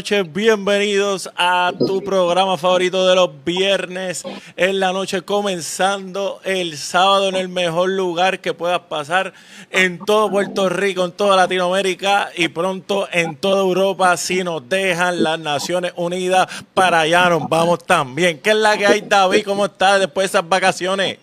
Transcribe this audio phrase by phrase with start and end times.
[0.00, 4.24] noches, bienvenidos a tu programa favorito de los viernes
[4.56, 9.34] en la noche, comenzando el sábado en el mejor lugar que puedas pasar
[9.70, 15.22] en todo Puerto Rico, en toda Latinoamérica y pronto en toda Europa si nos dejan
[15.22, 18.38] las Naciones Unidas para allá nos vamos también.
[18.38, 19.44] ¿Qué es la que hay, David?
[19.44, 21.18] ¿Cómo estás después de esas vacaciones?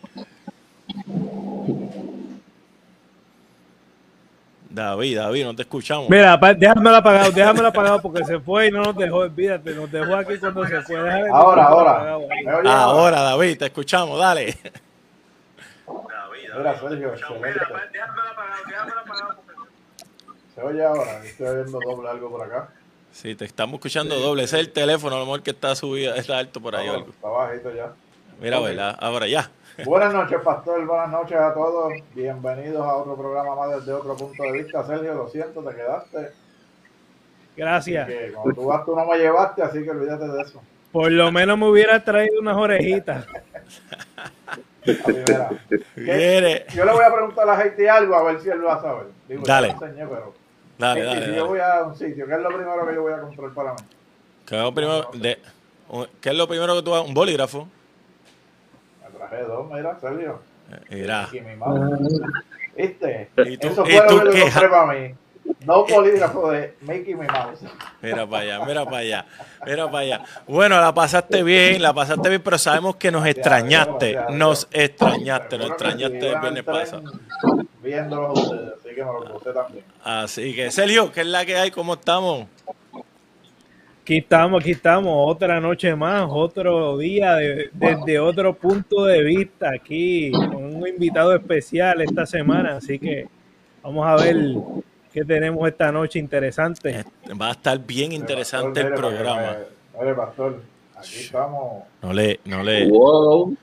[4.84, 6.09] David, David, no te escuchamos.
[6.09, 10.16] Mira, déjamelo apagado, déjamelo apagado porque se fue y no nos dejó, olvídate, nos dejó
[10.16, 11.02] aquí cuando se fue.
[11.02, 12.17] Déjame ahora, ahora.
[12.66, 14.58] Ahora, David, te escuchamos, dale.
[15.88, 17.59] David, Mira, Sergio, excelente.
[17.92, 19.36] Déjamelo apagado, déjamelo apagado.
[20.55, 22.70] Se oye ahora, estoy viendo doble algo por acá.
[23.11, 24.44] Sí, te estamos escuchando doble.
[24.44, 26.88] Ese es el teléfono, a lo mejor que está subido, está alto por ahí.
[26.88, 27.09] algo.
[27.09, 27.92] Está bajito ya.
[28.39, 28.95] Mira, ¿verdad?
[29.00, 29.50] Ahora ya.
[29.86, 30.86] Buenas noches, Pastor.
[30.86, 31.94] Buenas noches a todos.
[32.16, 34.83] Bienvenidos a otro programa más desde otro punto de vista.
[34.83, 36.31] Sergio, lo siento, te quedaste.
[37.56, 38.08] Gracias.
[38.08, 40.61] Que cuando tú vas, tú no me llevaste, así que olvídate de eso.
[40.92, 43.28] Por lo menos me hubiera traído unas orejitas.
[44.86, 48.75] yo le voy a preguntar a la gente algo a ver si él lo va
[48.75, 49.05] a saber.
[49.28, 49.70] Digo, dale.
[49.70, 50.33] Enseñé, pero,
[50.80, 53.14] dale, dale, si yo voy a un sitio, ¿qué es lo primero que yo voy
[53.14, 53.80] a comprar para mí?
[54.45, 55.38] ¿Qué es lo primero, de,
[56.20, 57.05] ¿qué es lo primero que tú vas?
[57.05, 57.67] ¿Un bolígrafo?
[59.30, 60.39] Traje dos, mira, Sergio.
[60.89, 61.30] Mira.
[62.75, 63.30] ¿Viste?
[63.45, 65.16] ¿Y tú, Eso fue lo que compré para mí.
[65.66, 67.61] No polígrafo de Mickey Mouse.
[68.02, 69.25] Mira para allá, mira para allá,
[69.66, 70.23] mira para allá.
[70.45, 75.70] Bueno, la pasaste bien, la pasaste bien, pero sabemos que nos extrañaste, nos extrañaste, nos
[75.70, 77.04] extrañaste el viernes pasado.
[77.82, 79.86] Viéndolos ustedes, así que me lo puse también.
[80.04, 81.71] Así que, Sergio, ¿qué es la que hay?
[81.71, 82.48] ¿Cómo estamos?
[84.08, 87.36] Aquí estamos, aquí estamos, otra noche más, otro día
[87.73, 93.28] desde otro punto de vista, aquí con un invitado especial esta semana, así que
[93.84, 94.38] vamos a ver
[95.12, 97.04] qué tenemos esta noche interesante.
[97.30, 99.58] Va a estar bien interesante el programa.
[100.16, 100.62] pastor,
[100.97, 101.83] Aquí estamos.
[102.02, 102.87] No le, no le.
[102.87, 103.55] Wow.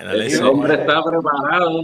[0.00, 1.82] el hombre está preparado.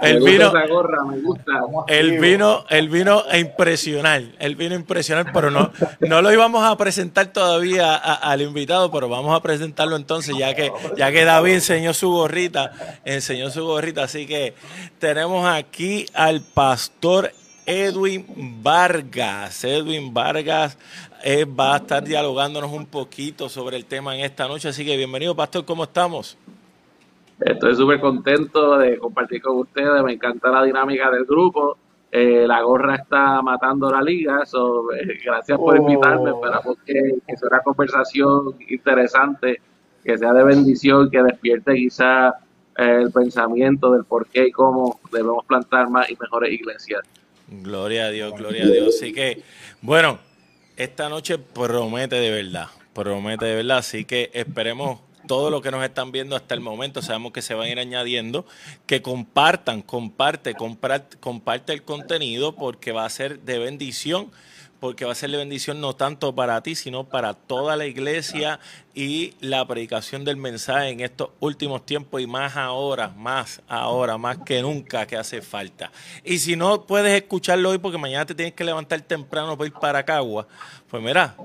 [0.00, 1.52] el vino, gorra, me gusta.
[1.86, 5.70] El vino, el vino a impresionar, el vino a impresionar, pero no,
[6.00, 10.72] no lo íbamos a presentar todavía al invitado, pero vamos a presentarlo entonces, ya que,
[10.96, 12.72] ya que David enseñó su gorrita,
[13.04, 14.54] enseñó su gorrita, así que
[14.98, 17.32] tenemos aquí al pastor
[17.72, 18.26] Edwin
[18.62, 19.64] Vargas.
[19.64, 20.76] Edwin Vargas
[21.24, 24.68] eh, va a estar dialogándonos un poquito sobre el tema en esta noche.
[24.68, 26.36] Así que bienvenido, Pastor, ¿cómo estamos?
[27.40, 30.02] Estoy súper contento de compartir con ustedes.
[30.04, 31.78] Me encanta la dinámica del grupo.
[32.10, 34.42] Eh, la gorra está matando la liga.
[34.42, 36.30] Eh, gracias por invitarme.
[36.30, 36.34] Oh.
[36.44, 36.92] Esperamos que,
[37.26, 39.62] que, sea una conversación interesante,
[40.04, 42.34] que sea de bendición, que despierte quizá
[42.76, 47.00] el pensamiento del por qué y cómo debemos plantar más y mejores iglesias.
[47.60, 48.96] Gloria a Dios, gloria a Dios.
[48.96, 49.42] Así que,
[49.80, 50.18] bueno,
[50.76, 55.84] esta noche promete de verdad, promete de verdad, así que esperemos todo lo que nos
[55.84, 58.44] están viendo hasta el momento, sabemos que se van a ir añadiendo,
[58.86, 64.30] que compartan, comparte, comparte, comparte el contenido porque va a ser de bendición
[64.82, 68.58] porque va a ser de bendición no tanto para ti, sino para toda la iglesia
[68.96, 74.38] y la predicación del mensaje en estos últimos tiempos y más ahora, más ahora, más
[74.38, 75.92] que nunca que hace falta.
[76.24, 79.72] Y si no puedes escucharlo hoy porque mañana te tienes que levantar temprano para ir
[79.74, 80.48] para Cagua,
[80.90, 81.36] pues mira,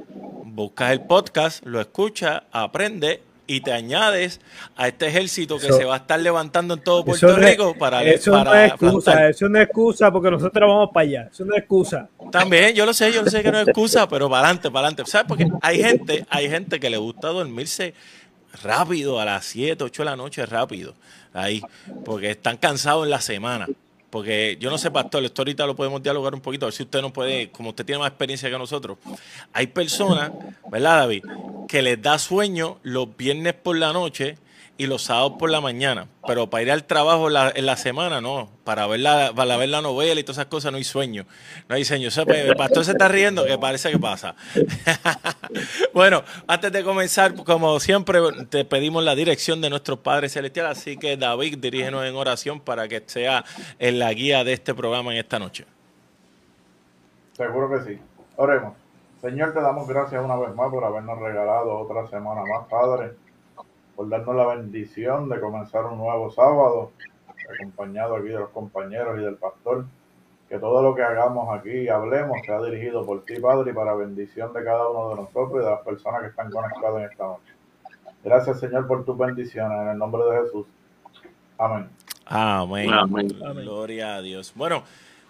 [0.44, 4.42] buscas el podcast, lo escuchas, aprende y te añades
[4.76, 8.32] a este ejército que se va a estar levantando en todo Puerto Rico para Eso
[8.32, 11.30] para no es excusa, eso no es excusa porque nosotros vamos para allá.
[11.32, 12.10] Eso no es excusa.
[12.32, 14.88] También, yo lo sé, yo lo sé que no es excusa, pero para adelante, para
[14.88, 15.10] adelante.
[15.10, 15.28] ¿Sabes?
[15.28, 17.94] Porque hay gente, hay gente que le gusta dormirse
[18.62, 20.94] rápido a las 7, 8 de la noche rápido.
[21.34, 21.62] Ahí,
[22.04, 23.68] porque están cansados en la semana.
[24.10, 26.84] Porque yo no sé, pastor, esto ahorita lo podemos dialogar un poquito, a ver si
[26.84, 28.98] usted no puede, como usted tiene más experiencia que nosotros.
[29.52, 30.32] Hay personas,
[30.72, 31.24] ¿verdad, David?,
[31.68, 34.38] que les da sueño los viernes por la noche
[34.78, 36.08] y los sábados por la mañana.
[36.26, 38.50] Pero para ir al trabajo en la semana, no.
[38.64, 41.26] Para ver, la, para ver la novela y todas esas cosas no hay sueño.
[41.68, 42.10] No hay sueño.
[42.28, 44.36] el pastor se está riendo, que parece que pasa.
[45.94, 48.20] bueno, antes de comenzar, como siempre,
[48.50, 50.68] te pedimos la dirección de nuestro Padre Celestial.
[50.68, 53.44] Así que, David, dirígenos en oración para que sea
[53.80, 55.66] en la guía de este programa en esta noche.
[57.34, 58.00] Seguro que sí.
[58.36, 58.87] Oremos.
[59.22, 63.16] Señor, te damos gracias una vez más por habernos regalado otra semana más, Padre
[63.98, 66.92] por darnos la bendición de comenzar un nuevo sábado,
[67.52, 69.86] acompañado aquí de los compañeros y del pastor.
[70.48, 73.96] Que todo lo que hagamos aquí y hablemos sea dirigido por ti, Padre, y para
[73.96, 77.24] bendición de cada uno de nosotros y de las personas que están conectadas en esta
[77.26, 77.54] noche.
[78.24, 79.78] Gracias, Señor, por tus bendiciones.
[79.82, 80.68] En el nombre de Jesús.
[81.58, 81.90] Amén.
[82.28, 82.94] Amén.
[82.94, 83.28] Amén.
[83.30, 84.54] Gloria a Dios.
[84.56, 84.84] Bueno,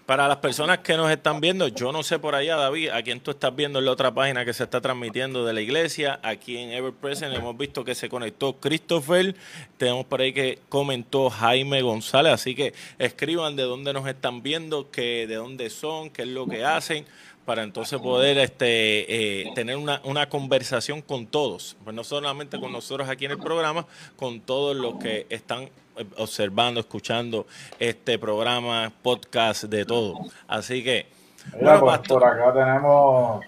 [0.08, 3.20] para las personas que nos están viendo, yo no sé por allá, David, a quién
[3.20, 6.22] tú estás viendo en la otra página que se está transmitiendo de la iglesia.
[6.24, 9.36] Aquí en Ever Present hemos visto que se conectó Christopher.
[9.78, 12.32] Tenemos por ahí que comentó Jaime González.
[12.32, 16.48] Así que escriban de dónde nos están viendo, que, de dónde son, qué es lo
[16.48, 17.06] que hacen
[17.44, 22.74] para entonces poder este, eh, tener una, una, conversación con todos, pues no solamente con
[22.74, 23.88] nosotros aquí en el programa,
[24.18, 25.70] con todos los que están
[26.18, 27.46] observando, escuchando
[27.80, 30.16] este programa, podcast, de todo.
[30.48, 31.08] Así que...
[31.56, 33.46] Mira, bueno, pues, por acá tenemos,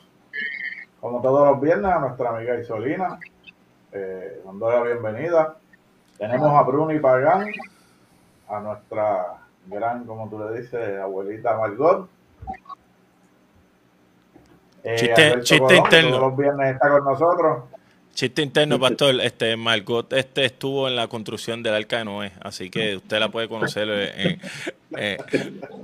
[1.00, 3.20] como todos los viernes, a nuestra amiga Isolina,
[3.92, 5.56] eh, dándole la bienvenida.
[6.18, 7.48] Tenemos a Bruni Pagán,
[8.48, 12.10] a nuestra gran, como tú le dices, abuelita Margot
[14.84, 16.10] eh, chiste, chiste Colón, interno.
[16.10, 17.64] Todos los viernes está con nosotros.
[18.20, 19.16] Chiste interno, pastor.
[19.22, 23.30] Este Margot este estuvo en la construcción del Arca de Noé, así que usted la
[23.30, 24.38] puede conocer eh,
[24.98, 25.18] eh,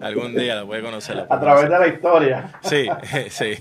[0.02, 1.26] algún día, la puede conocer.
[1.30, 2.60] a través de la historia.
[2.62, 2.90] Sí,
[3.30, 3.54] sí.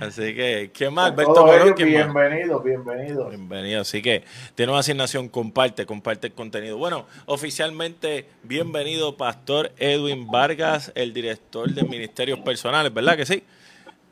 [0.00, 1.10] Así que, ¿qué más?
[1.10, 3.28] Alberto Colón, bienvenido, bienvenido.
[3.28, 3.82] Bienvenido.
[3.82, 4.24] Así que
[4.54, 6.78] tiene una asignación, comparte, comparte el contenido.
[6.78, 13.44] Bueno, oficialmente, bienvenido, Pastor Edwin Vargas, el director de Ministerios Personales, ¿verdad que sí?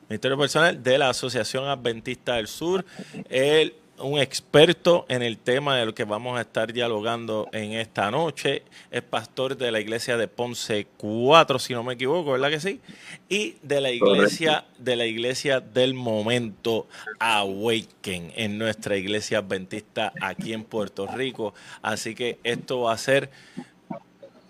[0.08, 2.84] Ministerio Personal de la Asociación Adventista del Sur.
[3.28, 8.08] Él, un experto en el tema de lo que vamos a estar dialogando en esta
[8.12, 8.62] noche.
[8.92, 12.80] Es pastor de la iglesia de Ponce 4, si no me equivoco, ¿verdad que sí?
[13.28, 16.86] Y de la iglesia, de la iglesia del momento
[17.18, 21.52] Awaken en nuestra iglesia adventista aquí en Puerto Rico.
[21.82, 23.30] Así que esto va a ser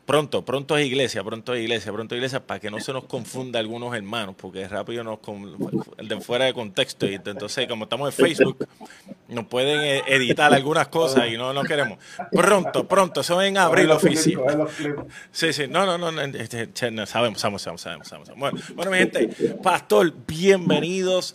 [0.06, 3.06] Pronto, pronto es iglesia, pronto es iglesia, pronto es iglesia, para que no se nos
[3.06, 5.18] confunda algunos hermanos, porque rápido nos
[5.98, 7.06] de fuera de contexto.
[7.06, 8.68] Y entonces, como estamos en Facebook,
[9.26, 11.98] nos pueden e, editar algunas cosas y no, no queremos.
[12.30, 14.68] Pronto, pronto, eso en abril oficial.
[15.32, 16.68] Sí, sí, no, no, no, este,
[17.04, 18.30] sabemos, sabemos, sabemos, sabemos.
[18.36, 19.28] Bueno, bueno, mi gente,
[19.60, 21.34] Pastor, bienvenidos,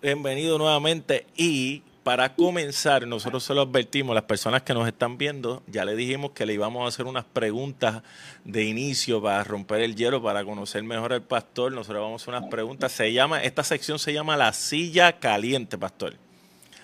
[0.00, 5.64] bienvenido nuevamente y para comenzar, nosotros solo advertimos a las personas que nos están viendo,
[5.66, 8.04] ya le dijimos que le íbamos a hacer unas preguntas
[8.44, 11.72] de inicio para romper el hielo, para conocer mejor al pastor.
[11.72, 12.92] Nosotros vamos a hacer unas preguntas.
[12.92, 16.14] Se llama, esta sección se llama la silla caliente, pastor.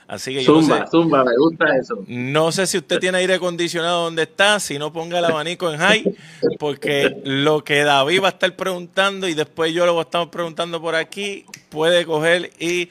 [0.08, 2.04] Así que yo zumba, no sé, zumba, me gusta eso.
[2.08, 5.78] No sé si usted tiene aire acondicionado donde está, si no ponga el abanico en
[5.78, 6.16] high,
[6.58, 10.28] porque lo que David va a estar preguntando y después yo lo voy a estar
[10.30, 12.90] preguntando por aquí, puede coger y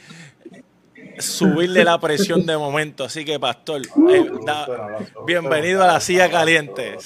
[1.19, 3.05] subirle la presión de momento.
[3.05, 4.67] Así que, pastor, eh, da,
[5.25, 6.97] bienvenido a la silla caliente.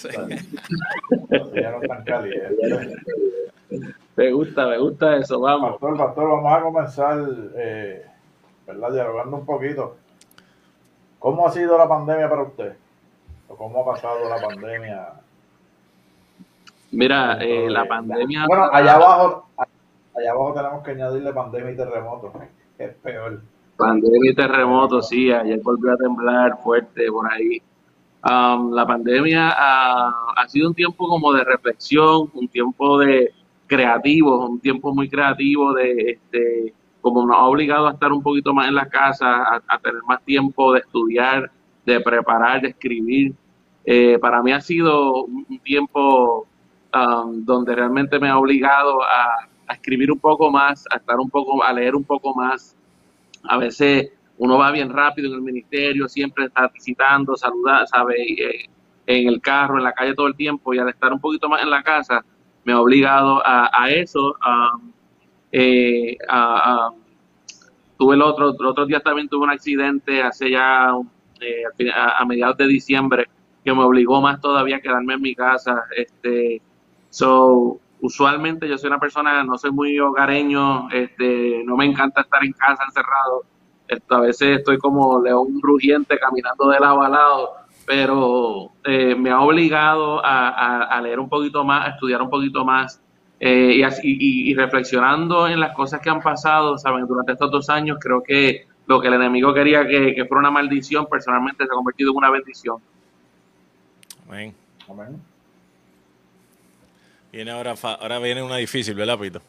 [4.15, 5.71] Me gusta, me gusta eso, vamos.
[5.71, 7.17] Pastor, pastor, vamos a comenzar,
[7.57, 8.05] eh,
[8.65, 8.91] ¿verdad?
[8.91, 9.97] Dialogando un poquito.
[11.19, 12.75] ¿Cómo ha sido la pandemia para usted?
[13.47, 15.07] ¿O cómo ha pasado la pandemia?
[16.91, 18.45] Mira, eh, la pandemia...
[18.47, 22.33] Bueno, allá abajo, allá abajo tenemos que añadirle pandemia y terremoto.
[22.77, 23.41] Es peor.
[23.77, 27.61] Pandemia y terremoto, sí, ayer volvió a temblar fuerte por ahí.
[28.23, 33.33] Um, la pandemia ha, ha, sido un tiempo como de reflexión, un tiempo de
[33.67, 38.53] creativo, un tiempo muy creativo de, este, como nos ha obligado a estar un poquito
[38.53, 41.51] más en la casa, a, tener más tiempo de estudiar,
[41.85, 43.33] de preparar, de escribir.
[43.85, 46.47] Eh, para mí ha sido un tiempo
[46.95, 49.35] um, donde realmente me ha obligado a,
[49.67, 52.75] a escribir un poco más, a estar un poco, a leer un poco más,
[53.47, 58.69] a veces uno va bien rápido en el ministerio, siempre está visitando, saludando, sabe, eh,
[59.07, 61.61] en el carro, en la calle todo el tiempo y al estar un poquito más
[61.61, 62.23] en la casa
[62.63, 64.35] me ha obligado a, eso.
[65.51, 66.17] Eh,
[67.97, 70.91] tuve el otro, el otro día también tuve un accidente hace ya
[71.39, 73.27] eh, a, mediados de diciembre
[73.63, 75.83] que me obligó más todavía a quedarme en mi casa.
[75.95, 76.61] Este,
[77.09, 82.43] so, usualmente yo soy una persona, no soy muy hogareño, este, no me encanta estar
[82.43, 83.43] en casa encerrado.
[83.87, 87.53] Esto, a veces estoy como león rugiente caminando de lado a lado,
[87.85, 92.29] pero eh, me ha obligado a, a, a, leer un poquito más, a estudiar un
[92.29, 93.01] poquito más
[93.39, 97.51] eh, y, así, y, y, reflexionando en las cosas que han pasado, saben, durante estos
[97.51, 101.65] dos años, creo que lo que el enemigo quería que, que fuera una maldición, personalmente
[101.65, 102.77] se ha convertido en una bendición.
[104.27, 104.55] Amén.
[104.89, 105.34] Amén.
[107.35, 109.41] Viene ahora, ahora viene una difícil, ¿verdad, Pito?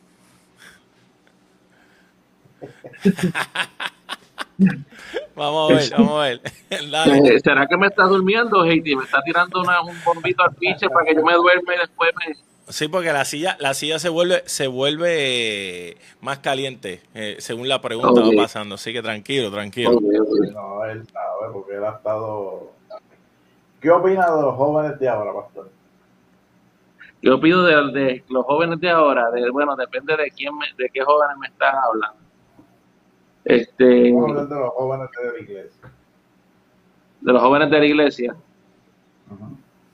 [5.37, 6.41] vamos a ver, vamos a ver.
[6.91, 7.19] Dale.
[7.19, 8.97] Eh, ¿Será que me está durmiendo, Heidi?
[8.97, 12.11] ¿Me está tirando una, un bombito al pinche para que yo me duerme y después
[12.27, 12.35] me...
[12.73, 17.81] Sí, porque la silla, la silla se vuelve, se vuelve más caliente, eh, según la
[17.81, 18.37] pregunta okay.
[18.37, 18.75] va pasando.
[18.75, 19.99] Así que tranquilo, tranquilo.
[19.99, 20.51] Okay, okay.
[20.53, 21.53] No, él ¿sabes?
[21.53, 22.73] Porque él ha estado...
[23.81, 25.71] ¿Qué opina de los jóvenes de ahora, pastor?
[27.23, 30.89] Yo pido de, de los jóvenes de ahora, de, bueno, depende de quién, me- de
[30.91, 32.19] qué jóvenes me están hablando.
[33.45, 35.91] Este, Vamos a hablar de los jóvenes de la iglesia.
[37.21, 38.37] de los jóvenes de la iglesia.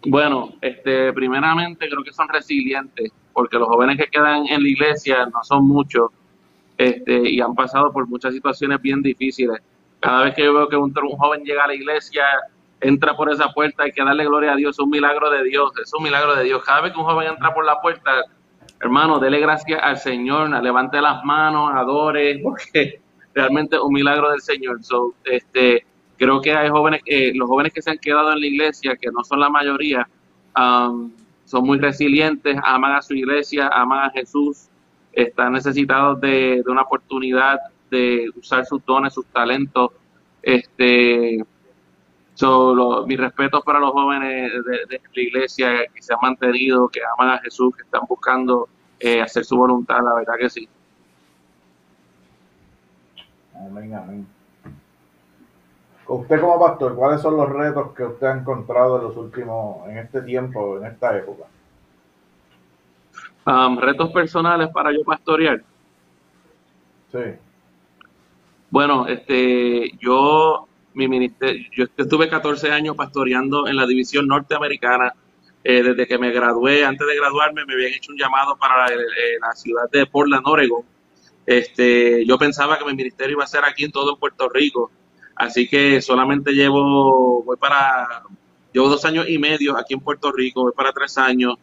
[0.06, 5.26] Bueno, este, primeramente creo que son resilientes, porque los jóvenes que quedan en la iglesia
[5.26, 6.10] no son muchos,
[6.76, 9.58] este, y han pasado por muchas situaciones bien difíciles.
[10.00, 12.24] Cada vez que yo veo que un, un joven llega a la iglesia,
[12.82, 15.72] entra por esa puerta, hay que darle gloria a Dios, es un milagro de Dios,
[15.80, 16.62] es un milagro de Dios.
[16.64, 18.24] Cada vez que un joven entra por la puerta,
[18.80, 23.00] hermano, dele gracias al Señor, levante las manos, adore, porque
[23.34, 24.82] realmente es un milagro del Señor.
[24.82, 25.86] So, este,
[26.16, 29.10] creo que hay jóvenes, eh, los jóvenes que se han quedado en la iglesia, que
[29.12, 30.08] no son la mayoría,
[30.56, 31.12] um,
[31.44, 34.68] son muy resilientes, aman a su iglesia, aman a Jesús,
[35.12, 37.60] están necesitados de, de una oportunidad
[37.90, 39.90] de usar sus dones, sus talentos.
[40.42, 41.44] Este,
[42.34, 46.88] so, lo- mis respetos para los jóvenes de, de la iglesia que se han mantenido,
[46.88, 48.68] que aman a Jesús, que están buscando
[49.00, 50.68] eh, hacer su voluntad, la verdad que sí.
[53.54, 54.26] Amén, amén.
[56.06, 59.98] Usted como pastor, ¿cuáles son los retos que usted ha encontrado en los últimos, en
[59.98, 61.44] este tiempo, en esta época?
[63.46, 65.62] Um, retos personales para yo pastorear.
[67.10, 67.18] Sí.
[68.70, 75.12] Bueno, este, yo, mi ministerio, yo estuve 14 años pastoreando en la división norteamericana.
[75.64, 78.94] Eh, desde que me gradué, antes de graduarme, me habían hecho un llamado para la,
[78.94, 80.82] eh, la ciudad de Portland, Oregon.
[81.46, 84.90] Este, yo pensaba que mi ministerio iba a ser aquí en todo Puerto Rico.
[85.36, 88.22] Así que solamente llevo, voy para,
[88.72, 91.54] llevo dos años y medio aquí en Puerto Rico, voy para tres años.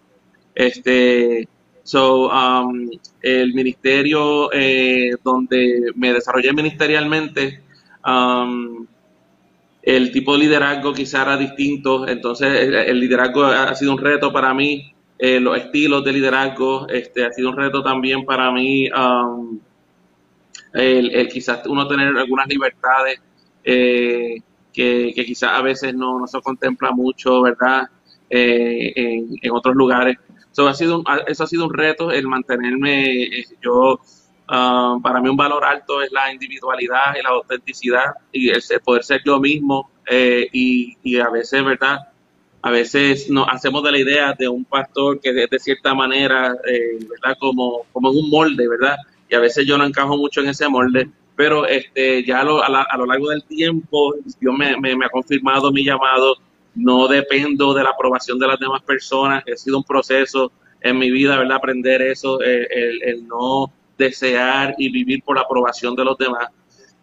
[0.55, 1.47] Este,
[1.83, 2.89] so, um,
[3.21, 7.63] el ministerio eh, donde me desarrollé ministerialmente,
[8.05, 8.85] um,
[9.81, 14.53] el tipo de liderazgo quizá era distinto, entonces el, liderazgo ha, sido un reto para
[14.53, 19.59] mí, eh, los estilos de liderazgo, este, ha sido un reto también para mí, um,
[20.73, 23.19] el, quizás uno tener algunas libertades
[23.63, 24.37] eh,
[24.73, 27.83] que, quizás a veces no, no se contempla mucho, ¿verdad?
[28.29, 30.17] Eh, en, en otros lugares.
[30.51, 33.99] So, ha sido un- eso ha sido un reto, el mantenerme, eh, yo,
[34.49, 39.03] ah, para mí un valor alto es la individualidad y la autenticidad y el poder
[39.03, 41.99] ser yo mismo eh, y, a veces, ¿verdad?
[42.61, 46.99] A veces nos hacemos de la idea de un pastor que de cierta manera, eh,
[47.09, 47.37] ¿verdad?
[47.39, 48.97] Como, como en un molde, ¿verdad?
[49.29, 52.61] Y a veces yo no encajo mucho en ese molde, pero este, ya a lo,
[52.63, 56.35] a la- a lo largo del tiempo, Dios me, me- ha confirmado mi llamado,
[56.75, 60.51] no dependo de la aprobación de las demás personas, ha sido un proceso
[60.81, 61.57] en mi vida, ¿verdad?
[61.57, 66.47] Aprender eso, el, el no desear y vivir por la aprobación de los demás.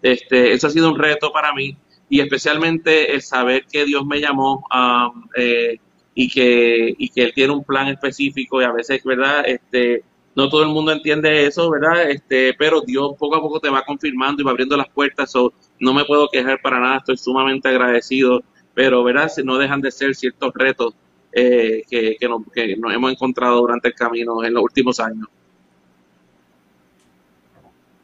[0.03, 1.77] Este, eso ha sido un reto para mí
[2.09, 5.79] y especialmente el saber que Dios me llamó um, eh,
[6.15, 9.45] y, que, y que Él tiene un plan específico y a veces, ¿verdad?
[9.47, 10.03] Este,
[10.35, 12.11] no todo el mundo entiende eso, ¿verdad?
[12.11, 15.53] Este, pero Dios poco a poco te va confirmando y va abriendo las puertas, so,
[15.81, 18.43] no me puedo quejar para nada, estoy sumamente agradecido,
[18.75, 19.31] pero, ¿verdad?
[19.45, 20.95] No dejan de ser ciertos retos
[21.33, 25.27] eh, que, que, nos, que nos hemos encontrado durante el camino en los últimos años.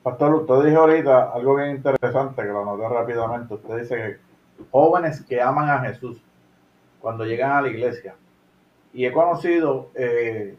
[0.02, 3.54] Pastor, usted dijo ahorita algo bien interesante que lo noté rápidamente.
[3.54, 4.16] Usted dice que
[4.70, 6.20] jóvenes que aman a Jesús
[7.00, 8.16] cuando llegan a la iglesia.
[8.92, 10.56] Y he conocido eh,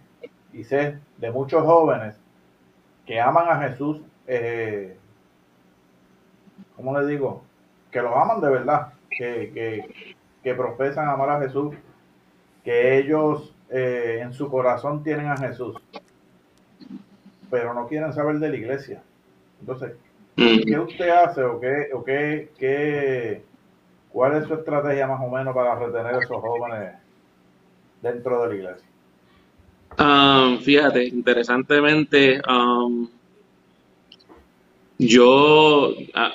[0.53, 2.15] y sé de muchos jóvenes
[3.05, 4.97] que aman a Jesús, eh,
[6.77, 7.43] ¿cómo le digo?
[7.91, 11.75] Que lo aman de verdad, que, que, que profesan amar a Jesús,
[12.63, 15.75] que ellos eh, en su corazón tienen a Jesús,
[17.51, 19.03] pero no quieren saber de la iglesia.
[19.63, 19.93] Entonces,
[20.35, 23.41] ¿qué usted hace o qué, o qué, qué,
[24.11, 26.95] cuál es su estrategia más o menos para retener a esos jóvenes
[28.01, 28.87] dentro de la iglesia?
[29.97, 33.07] Um, fíjate, interesantemente, um,
[34.97, 36.33] yo, ah,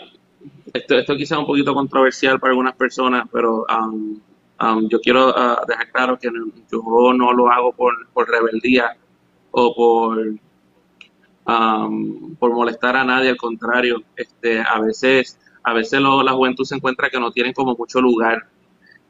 [0.73, 4.19] esto, esto quizá es un poquito controversial para algunas personas, pero um,
[4.59, 6.31] um, yo quiero ah, dejar claro que
[6.73, 8.97] yo no lo hago por, por rebeldía
[9.51, 10.19] o por,
[11.49, 16.77] um, por molestar a nadie, al contrario, este, a veces, a veces la juventud se
[16.77, 18.47] encuentra que no tienen como mucho lugar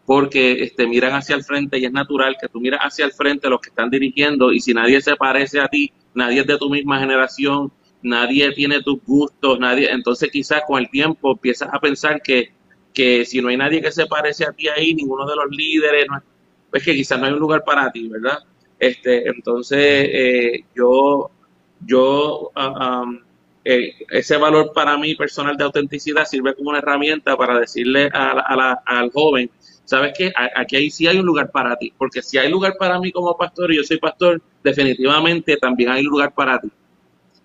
[0.07, 3.51] porque este, miran hacia el frente y es natural que tú miras hacia el frente
[3.51, 6.71] los que están dirigiendo y si nadie se parece a ti, nadie es de tu
[6.71, 12.23] misma generación, nadie tiene tus gustos, nadie, entonces quizás con el tiempo empiezas a pensar
[12.23, 12.53] que,
[12.95, 16.07] que si no hay nadie que se parece a ti ahí, ninguno de los líderes,
[16.71, 18.39] pues que quizás no hay un lugar para ti, ¿verdad?
[18.79, 21.31] Este, entonces eh, yo,
[21.85, 23.23] yo ah, am,
[23.65, 29.11] eh, ese valor para mí personal de autenticidad sirve como una herramienta para decirle al
[29.13, 29.51] joven,
[29.85, 33.13] sabes que aquí sí hay un lugar para ti, porque si hay lugar para mí
[33.13, 36.71] como pastor y yo soy pastor, definitivamente también hay lugar para ti.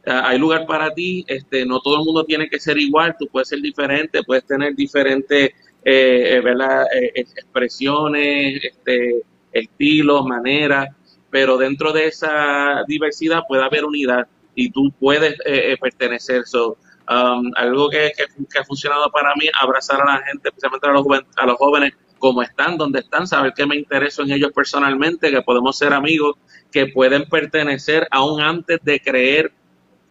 [0.06, 3.28] Ah, hay lugar para ti, este, no todo el mundo tiene que ser igual, tú
[3.28, 5.52] puedes ser diferente, puedes tener diferentes
[5.84, 10.90] eh, eh, expresiones, este, estilos, maneras,
[11.34, 16.46] pero dentro de esa diversidad puede haber unidad y tú puedes eh, eh, pertenecer.
[16.46, 16.78] So,
[17.10, 21.08] um, algo que, que, ha funcionado para mí, abrazar a la gente, especialmente a los,
[21.36, 25.42] a los jóvenes, como están, donde están, saber que me intereso en ellos personalmente, que
[25.42, 26.36] podemos ser amigos,
[26.72, 29.52] que pueden pertenecer aún antes de creer,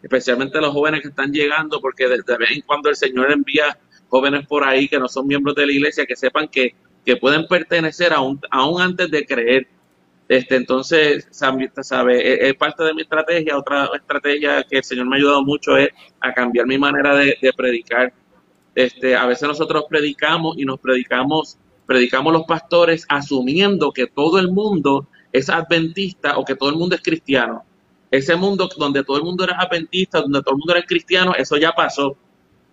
[0.03, 4.45] especialmente los jóvenes que están llegando, porque de, vez en cuando el Señor envía jóvenes
[4.49, 6.75] por ahí que no son miembros de la iglesia, que sepan que,
[7.07, 9.69] que pueden pertenecer aún, aún antes de creer
[10.33, 13.59] este, entonces, sabe, es, parte de mi estrategia.
[13.59, 17.37] Otra estrategia que el Señor me ha ayudado mucho es a cambiar mi manera de,
[17.55, 18.15] predicar.
[18.75, 24.51] Este, a veces nosotros predicamos y nos predicamos, predicamos los pastores asumiendo que todo el
[24.51, 27.63] mundo es adventista o que todo el mundo es cristiano.
[28.11, 31.59] Ese mundo donde todo el mundo era adventista, donde todo el mundo era cristiano, eso
[31.59, 32.17] ya pasó.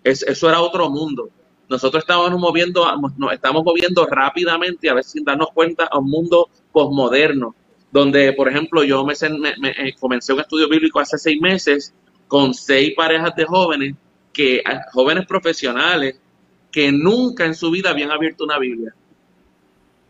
[0.02, 1.28] eso era otro mundo.
[1.68, 2.86] Nosotros estamos moviendo,
[3.30, 7.54] estamos moviendo rápidamente, a veces sin darnos cuenta, a un mundo posmoderno,
[7.90, 11.94] donde, por ejemplo, yo me, eh, comencé un estudio bíblico hace seis meses
[12.28, 13.94] con seis parejas de jóvenes,
[14.32, 16.20] que, ah, jóvenes profesionales,
[16.70, 18.94] que nunca en su vida habían abierto una Biblia.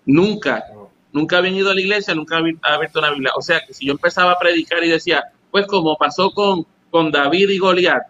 [0.05, 0.65] Nunca.
[1.13, 3.33] Nunca habían ido a la iglesia, nunca habían abierto una Biblia.
[3.37, 7.11] O sea, que si yo empezaba a predicar y decía, pues como pasó con, con
[7.11, 8.03] David y Goliat,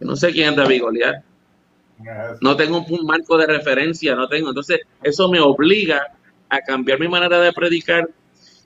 [0.00, 1.24] no sé quién es David y Goliat,
[2.40, 4.48] no tengo un marco de referencia, no tengo.
[4.48, 6.14] Entonces, eso me obliga
[6.48, 8.08] a cambiar mi manera de predicar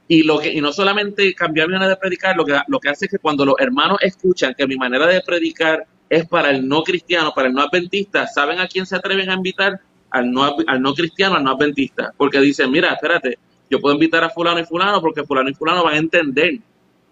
[0.08, 2.88] y lo que y no solamente cambiar mi manera de predicar, lo que lo que
[2.88, 6.68] hace es que cuando los hermanos escuchan que mi manera de predicar es para el
[6.68, 9.80] no cristiano, para el no adventista, ¿saben a quién se atreven a invitar?
[10.10, 12.12] Al no, al no cristiano, al no adventista.
[12.14, 13.38] Porque dicen, mira, espérate,
[13.70, 16.58] yo puedo invitar a fulano y fulano porque fulano y fulano van a entender.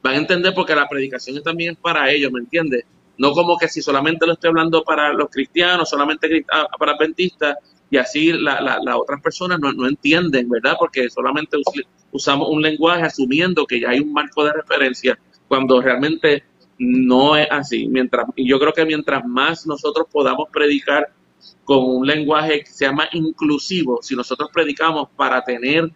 [0.02, 2.84] Van a entender porque la predicación también es para ellos, ¿me entiendes?
[3.16, 7.56] No como que si solamente lo estoy hablando para los cristianos, solamente ah, para adventistas,
[7.90, 10.76] y así las la, otras personas no, no, entienden, ¿verdad?
[10.78, 11.56] Porque solamente
[12.12, 16.44] usamos un lenguaje asumiendo que ya hay un marco de referencia, cuando realmente
[16.78, 17.88] no es así.
[17.88, 21.10] Mientras, y yo creo que mientras más nosotros podamos predicar
[21.64, 25.90] con un lenguaje que sea más inclusivo, si nosotros predicamos para tener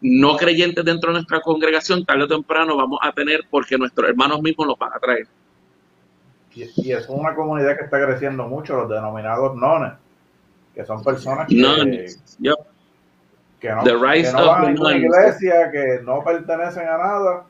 [0.00, 4.40] no creyentes dentro de nuestra congregación, tarde o temprano vamos a tener porque nuestros hermanos
[4.42, 5.26] mismos los van a traer.
[6.54, 9.92] Y, y es una comunidad que está creciendo mucho, los denominados nones
[10.76, 11.56] que son personas que,
[13.58, 17.46] que no, van a una iglesia, que no pertenecen a nada,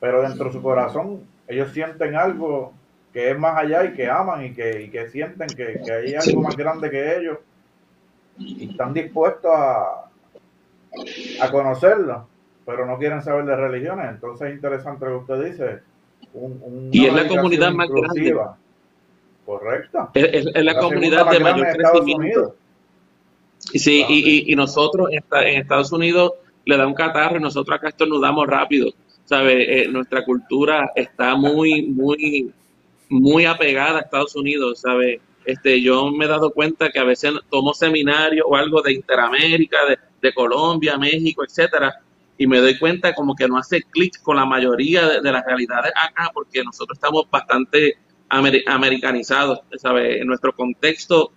[0.00, 2.72] pero dentro de su corazón ellos sienten algo
[3.12, 6.56] que es más allá y que aman y que, que sienten que, hay algo más
[6.56, 7.38] grande que ellos
[8.38, 10.08] y están dispuestos a,
[11.42, 12.26] a conocerlo,
[12.64, 14.10] pero no quieren saber de religiones.
[14.10, 15.80] Entonces es interesante lo que usted dice.
[16.90, 18.34] y es la comunidad más grande
[19.46, 20.10] Correcto.
[20.12, 22.56] Es, la, comunidad de mayor crecimiento.
[23.58, 26.32] Sí, y, y, nosotros en Estados Unidos
[26.64, 28.90] le da un catarro y nosotros acá estornudamos rápido.
[29.24, 29.82] ¿Sabe?
[29.82, 32.52] Eh, nuestra cultura está muy, muy,
[33.08, 35.20] muy apegada a Estados Unidos, ¿sabe?
[35.44, 39.78] Este, yo me he dado cuenta que a veces tomo seminario o algo de Interamérica,
[39.88, 41.92] de, de Colombia, México, etcétera,
[42.38, 45.44] y me doy cuenta como que no hace clic con la mayoría de, de, las
[45.44, 47.96] realidades acá, porque nosotros estamos bastante
[48.28, 50.20] americanizados, ¿sabe?
[50.20, 51.32] En nuestro contexto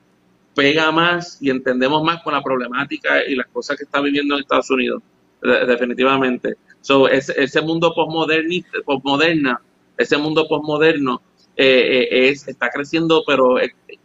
[0.56, 4.42] pega más y entendemos más con la problemática y las cosas que está viviendo en
[4.42, 5.02] Estados Unidos,
[5.42, 6.56] definitivamente.
[6.82, 9.62] So, ese, ese mundo postmoderna,
[9.98, 11.22] ese mundo postmoderno
[11.56, 13.56] eh, eh, es, está creciendo, pero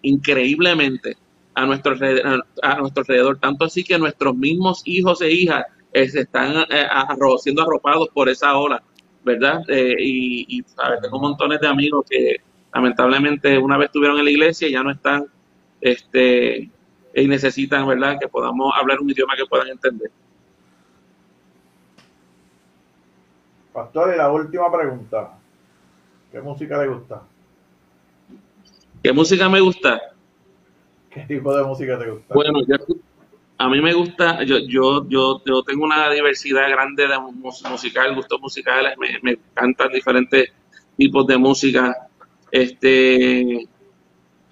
[0.02, 1.16] increíblemente
[1.54, 1.94] a nuestro,
[2.62, 6.66] a nuestro alrededor, tanto así que nuestros mismos hijos e hijas eh, se están
[7.38, 8.82] siendo arropados por esa ola,
[9.24, 9.62] ¿verdad?
[9.68, 10.62] y
[11.00, 12.36] tengo montones de amigos que
[12.74, 15.26] lamentablemente una vez estuvieron en la iglesia y ya no están,
[15.80, 16.68] este,
[17.14, 20.10] y necesitan, ¿verdad?, que podamos hablar un idioma que puedan entender.
[23.72, 25.38] Pastor, y la última pregunta.
[26.32, 27.22] ¿Qué música le gusta?
[29.02, 30.00] ¿Qué música me gusta?
[31.10, 32.34] ¿Qué tipo de música te gusta?
[32.34, 32.58] Bueno,
[33.58, 38.40] a mí me gusta, yo, yo, yo, yo tengo una diversidad grande de musical, gustos
[38.40, 40.52] musicales, me, me encantan diferentes
[40.96, 42.03] tipos de música.
[42.54, 43.66] Este,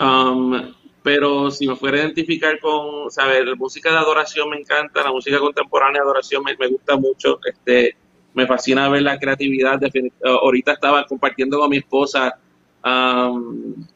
[0.00, 3.46] um, pero si me fuera a identificar con, ¿sabes?
[3.46, 7.94] La música de adoración me encanta, la música contemporánea de adoración me, gusta mucho, este,
[8.34, 9.80] me fascina ver la creatividad.
[10.24, 12.36] Ahorita estaba compartiendo con mi esposa
[12.84, 13.86] um,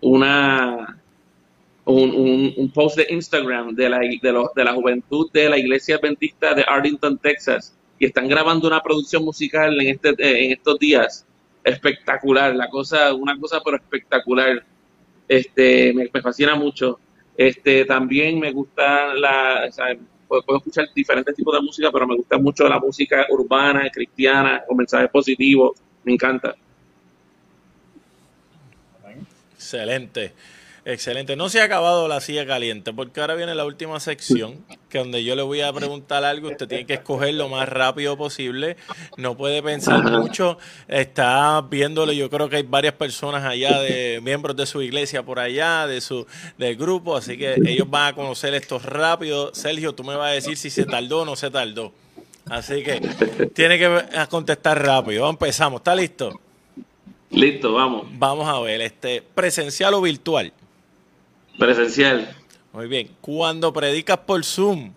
[0.00, 1.00] una
[1.84, 6.52] un, un, post de Instagram de la, de, de la juventud de la iglesia adventista
[6.52, 11.26] de Arlington, Texas, y están grabando una producción musical en, este, en estos días
[11.64, 14.64] espectacular, la cosa, una cosa pero espectacular.
[15.28, 16.98] Este, me, fascina mucho.
[17.36, 19.96] Este, también me gusta la, o sea,
[20.26, 24.76] puedo, escuchar diferentes tipos de música, pero me gusta mucho la música urbana, cristiana, con
[24.76, 26.54] mensajes positivos, me encanta.
[29.54, 30.32] Excelente.
[30.90, 31.36] Excelente.
[31.36, 35.22] No se ha acabado la silla caliente, porque ahora viene la última sección, que donde
[35.22, 38.76] yo le voy a preguntar algo, usted tiene que escoger lo más rápido posible,
[39.16, 44.56] no puede pensar mucho, está viéndolo, yo creo que hay varias personas allá, de miembros
[44.56, 46.26] de su iglesia por allá, de su
[46.58, 49.54] del grupo, así que ellos van a conocer esto rápido.
[49.54, 51.92] Sergio, tú me vas a decir si se tardó o no se tardó.
[52.46, 53.00] Así que
[53.54, 55.30] tiene que contestar rápido.
[55.30, 56.40] Empezamos, ¿está listo?
[57.30, 58.08] Listo, vamos.
[58.14, 60.52] Vamos a ver, este, presencial o virtual.
[61.58, 62.36] Presencial.
[62.72, 63.10] Muy bien.
[63.20, 64.94] Cuando predicas por Zoom,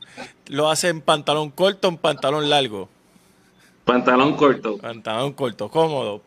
[0.48, 2.90] ¿lo haces en pantalón corto o en pantalón largo?
[3.84, 4.78] Pantalón corto.
[4.78, 6.22] Pantalón corto, cómodo.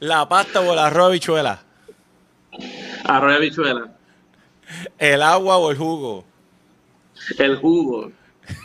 [0.00, 1.62] ¿La pasta o el arroz habichuela?
[3.04, 3.92] Arroz habichuela.
[4.98, 6.24] ¿El agua o el jugo?
[7.38, 8.10] El jugo.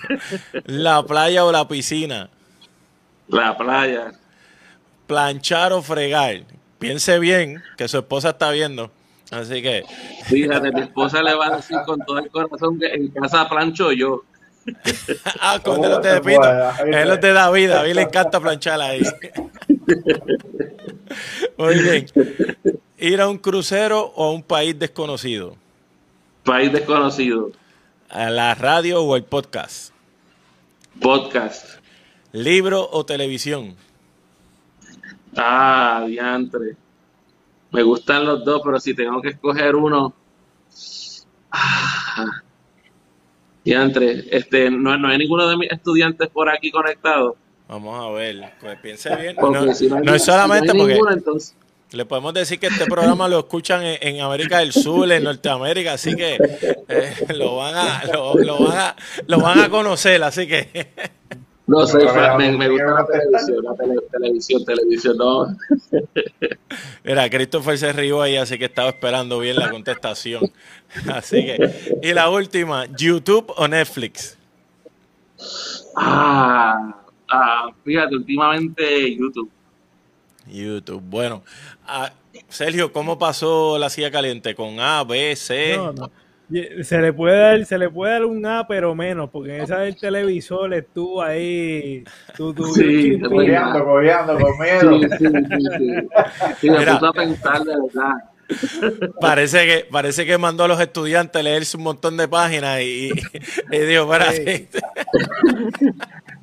[0.66, 2.30] ¿La playa o la piscina?
[3.28, 4.14] La playa.
[5.08, 6.44] ¿Planchar o fregar?
[6.80, 8.92] Piense bien, que su esposa está viendo.
[9.32, 9.84] Así que.
[10.26, 13.94] Fíjate, mi esposa le va a decir con todo el corazón que en casa plancho
[13.94, 14.24] yo.
[15.40, 16.70] ah, con el de Pito.
[16.86, 17.72] Es lo de David.
[17.72, 19.02] A David le encanta planchar ahí.
[21.58, 22.06] Muy bien.
[22.98, 25.56] ¿Ir a un crucero o a un país desconocido?
[26.44, 27.52] País desconocido.
[28.10, 29.94] ¿A la radio o el podcast?
[31.00, 31.80] Podcast.
[32.34, 33.76] ¿Libro o televisión?
[35.38, 36.76] Ah, diantre.
[37.72, 40.14] Me gustan los dos, pero si tengo que escoger uno.
[41.52, 42.26] Ah,
[43.64, 47.36] y entre, este, no, no hay ninguno de mis estudiantes por aquí conectado.
[47.68, 49.36] Vamos a ver, pues piense bien.
[49.38, 51.00] No, es solamente porque
[51.92, 56.16] le podemos decir que este programa lo escuchan en, América del Sur, en Norteamérica, así
[56.16, 56.38] que
[56.88, 58.96] eh, lo, van a, lo, van a,
[59.28, 60.90] lo van a conocer, así que
[61.72, 63.76] No sé, me, gusta la televisión, la
[64.12, 65.58] televisión, televisión, no.
[67.06, 70.52] Mira, Christopher se rió ahí, así que estaba esperando bien la contestación.
[71.08, 74.38] Así que, y la última, ¿YouTube o Netflix?
[75.96, 76.94] Ah,
[77.30, 79.50] ah fíjate, últimamente YouTube.
[80.48, 81.42] YouTube, bueno.
[81.88, 82.12] Ah,
[82.50, 84.56] Sergio, ¿cómo pasó la silla caliente?
[84.56, 85.78] ¿Con A, B, C?
[85.78, 86.12] No, no.
[86.84, 89.80] Se le puede dar, se le puede dar un A, pero menos, porque en esa
[89.80, 92.04] del televisor estuvo ahí.
[92.36, 95.00] Tú, tú, sí, cojeando, cojeando, con miedo.
[95.00, 96.60] Sí, sí, sí.
[96.60, 96.70] sí.
[96.70, 98.32] me puso a pensar de verdad.
[99.20, 103.12] Parece que, parece que mandó a los estudiantes a leerse un montón de páginas y,
[103.72, 104.68] y, dijo, para sí.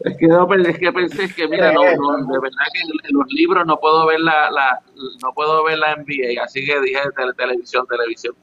[0.00, 3.26] Es que, no, es que pensé que, mira, no, no, de verdad que en los
[3.32, 4.80] libros no puedo ver la, la
[5.22, 7.00] no puedo ver la NBA, así que dije
[7.36, 8.34] televisión, televisión.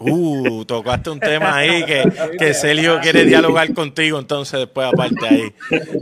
[0.00, 2.04] Uh, tocaste un tema ahí que,
[2.38, 5.54] que Celio quiere dialogar contigo, entonces después aparte ahí.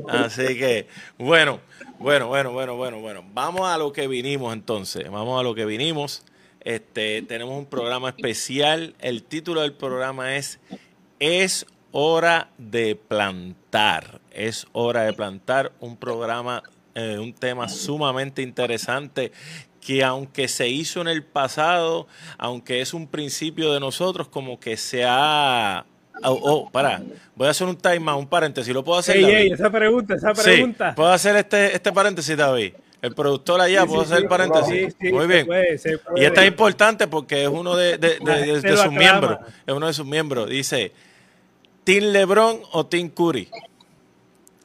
[0.08, 1.60] Así que, bueno,
[1.98, 3.24] bueno, bueno, bueno, bueno, bueno.
[3.34, 5.10] Vamos a lo que vinimos entonces.
[5.10, 6.24] Vamos a lo que vinimos.
[6.60, 8.94] Este, tenemos un programa especial.
[9.00, 10.60] El título del programa es
[11.18, 14.20] Es hora de plantar.
[14.30, 15.72] Es hora de plantar.
[15.80, 16.62] Un programa,
[16.94, 19.30] eh, un tema sumamente interesante
[19.84, 22.06] que aunque se hizo en el pasado,
[22.38, 25.84] aunque es un principio de nosotros, como que se ha...
[26.22, 27.02] Oh, oh para,
[27.34, 29.16] voy a hacer un time un paréntesis, ¿lo puedo hacer?
[29.16, 30.94] esa pregunta, esa pregunta.
[30.94, 32.72] ¿Puedo hacer este, este paréntesis, David?
[33.02, 34.96] El productor allá, ¿puedo hacer el paréntesis?
[35.12, 35.46] Muy bien.
[36.16, 40.06] Y esta es importante porque es uno de, de sus miembros, es uno de sus
[40.06, 40.48] miembros.
[40.48, 40.92] Dice,
[41.84, 43.50] ¿Team LeBron o Team Curry?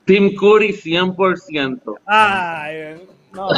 [0.06, 1.96] Team Curry 100%.
[2.06, 2.96] Ay,
[3.34, 3.50] no.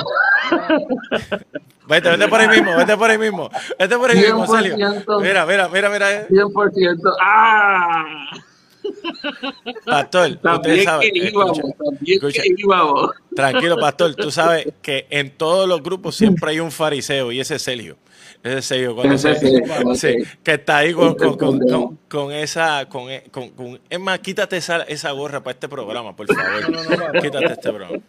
[1.88, 3.50] Vete, vete por ahí mismo, vete por ahí mismo.
[3.78, 4.78] Vete por ahí mismo, Celio.
[5.22, 6.28] Mira, mira, mira, mira.
[6.30, 7.14] 100%.
[7.22, 8.30] ¡Ah!
[9.86, 11.12] Pastor, usted sabe.
[13.36, 14.16] Tranquilo, pastor.
[14.16, 17.98] Tú sabes que en todos los grupos siempre hay un fariseo y ese es Celio.
[18.44, 18.96] Ese es Celio.
[18.96, 19.18] Cuando
[19.96, 22.88] sí, que está ahí con, con, con, con esa.
[22.90, 26.70] Con, es más, quítate esa, esa gorra para este programa, por favor.
[26.70, 28.00] No, no, no, quítate este programa.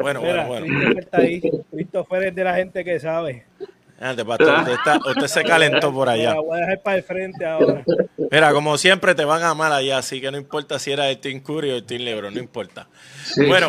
[0.00, 0.98] Bueno, bueno, bueno.
[0.98, 1.40] Está ahí.
[1.70, 3.44] Christopher es de la gente que sabe.
[5.04, 6.34] usted, se calentó por allá.
[6.34, 7.84] voy a dejar para el frente ahora.
[8.30, 11.18] Mira, como siempre te van a amar allá, así que no importa si era el
[11.18, 12.88] Team Curry o el Team Lebron, no importa.
[13.46, 13.68] bueno,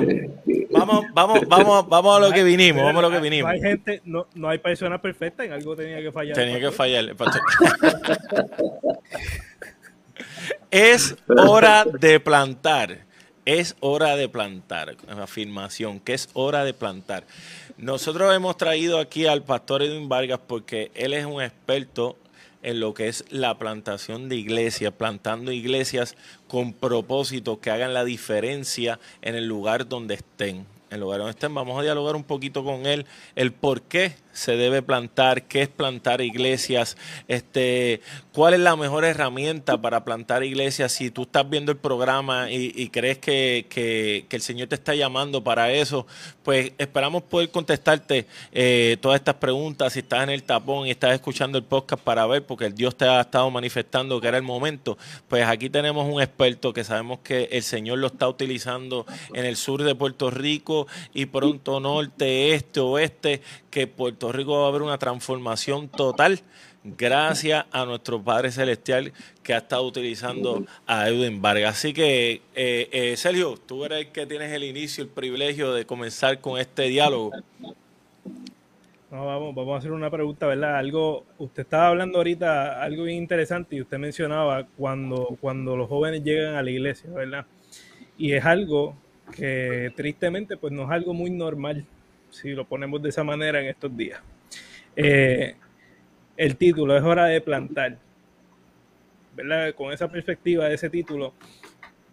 [0.69, 3.49] vamos, vamos, vamos, vamos a lo que vinimos, vamos a lo que vinimos.
[3.49, 6.35] No hay gente, no, no hay personas perfectas, en algo tenía que fallar.
[6.35, 7.13] Tenía que fallar.
[10.71, 13.10] es hora de plantar.
[13.51, 14.95] Es hora de plantar.
[15.09, 17.25] Afirmación, que es hora de plantar.
[17.77, 22.15] Nosotros hemos traído aquí al pastor Edwin Vargas porque él es un experto
[22.63, 26.15] en lo que es la plantación de iglesias, plantando iglesias
[26.47, 30.65] con propósito que hagan la diferencia en el lugar donde estén.
[30.91, 33.05] En lugar donde estén, vamos a dialogar un poquito con él,
[33.37, 36.97] el por qué se debe plantar, qué es plantar iglesias,
[37.29, 38.01] este,
[38.33, 40.91] cuál es la mejor herramienta para plantar iglesias.
[40.91, 45.71] Si tú estás viendo el programa y, crees que, el Señor te está llamando para
[45.71, 46.07] eso,
[46.43, 49.93] pues esperamos poder contestarte eh, todas estas preguntas.
[49.93, 52.95] Si estás en el tapón y estás escuchando el podcast para ver, porque el Dios
[52.95, 57.19] te ha estado manifestando que era el momento, pues aquí tenemos un experto que sabemos
[57.19, 62.53] que el Señor lo está utilizando en el sur de Puerto Rico y pronto norte,
[62.53, 66.41] este, oeste, que Puerto Rico va a haber una transformación total
[66.83, 69.11] gracias a nuestro Padre Celestial
[69.43, 71.77] que ha estado utilizando a Edwin Vargas.
[71.77, 75.85] Así que, eh, eh, Sergio, tú eres el que tienes el inicio, el privilegio de
[75.85, 77.31] comenzar con este diálogo.
[79.09, 80.77] vamos, vamos a hacer una pregunta, ¿verdad?
[80.77, 86.23] Algo, usted estaba hablando ahorita algo bien interesante y usted mencionaba cuando, cuando los jóvenes
[86.23, 87.45] llegan a la iglesia, ¿verdad?
[88.17, 88.95] Y es algo
[89.35, 91.85] que tristemente pues no es algo muy normal
[92.29, 94.21] si lo ponemos de esa manera en estos días.
[94.95, 95.55] Eh,
[96.41, 97.99] el título es hora de plantar.
[99.35, 99.75] ¿verdad?
[99.75, 101.35] Con esa perspectiva de ese título,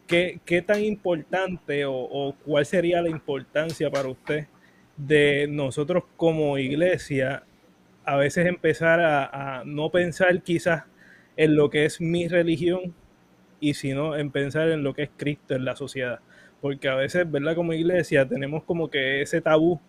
[0.07, 4.47] ¿qué, tan importante o, cuál sería la importancia para usted
[4.99, 7.43] de nosotros como iglesia
[8.05, 10.85] a veces empezar a no pensar quizás
[11.38, 12.95] en lo que es mi religión
[13.61, 16.21] y sino en pensar en lo que es Cristo en la sociedad?
[16.61, 17.55] Porque a veces, ¿verdad?
[17.55, 19.81] Como iglesia tenemos como que ese tabú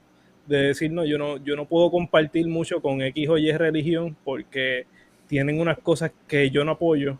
[0.49, 4.17] de decir, no, yo no, yo no puedo compartir mucho con X o Y religión
[4.23, 4.88] porque
[5.27, 7.19] tienen unas cosas que yo no apoyo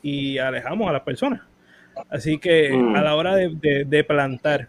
[0.00, 1.42] y alejamos a las personas.
[2.08, 2.92] Así que a mm.
[3.02, 4.68] la hora de, plantar,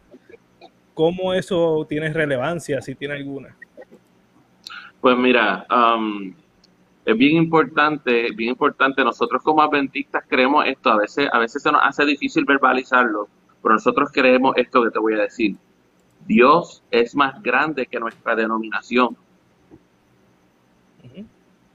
[0.96, 3.56] ¿cómo eso tiene relevancia, si tiene alguna?
[5.00, 6.34] Pues mira, um,
[7.06, 9.04] es bien importante, bien importante.
[9.04, 10.90] Nosotros como adventistas creemos esto.
[10.90, 13.28] A veces, a veces se nos hace difícil verbalizarlo,
[13.62, 15.56] pero nosotros creemos esto que te voy a decir.
[16.28, 19.16] Dios es más grande que nuestra denominación.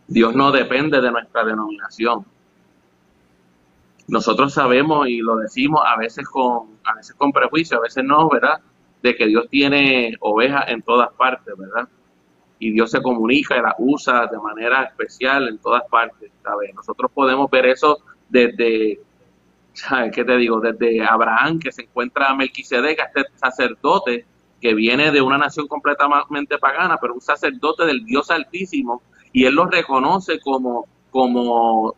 [0.07, 2.27] Dios no depende de nuestra denominación.
[4.09, 8.29] Nosotros sabemos y lo decimos a veces con a veces con prejuicio, a veces no,
[8.29, 8.61] ¿verdad?
[9.03, 11.89] De que Dios tiene ovejas en todas partes, ¿verdad?
[12.59, 16.75] Y Dios se comunica y las usa de manera especial en todas partes, ¿sabes?
[16.75, 19.01] Nosotros podemos ver eso desde
[19.73, 20.61] ¿sabes qué te digo?
[20.61, 24.27] Desde Abraham, que se encuentra a Melquisedec, este sacerdote
[24.63, 29.57] que viene de una nación completamente pagana, pero un sacerdote del Dios Altísimo, y él
[29.57, 31.97] lo reconoce como, como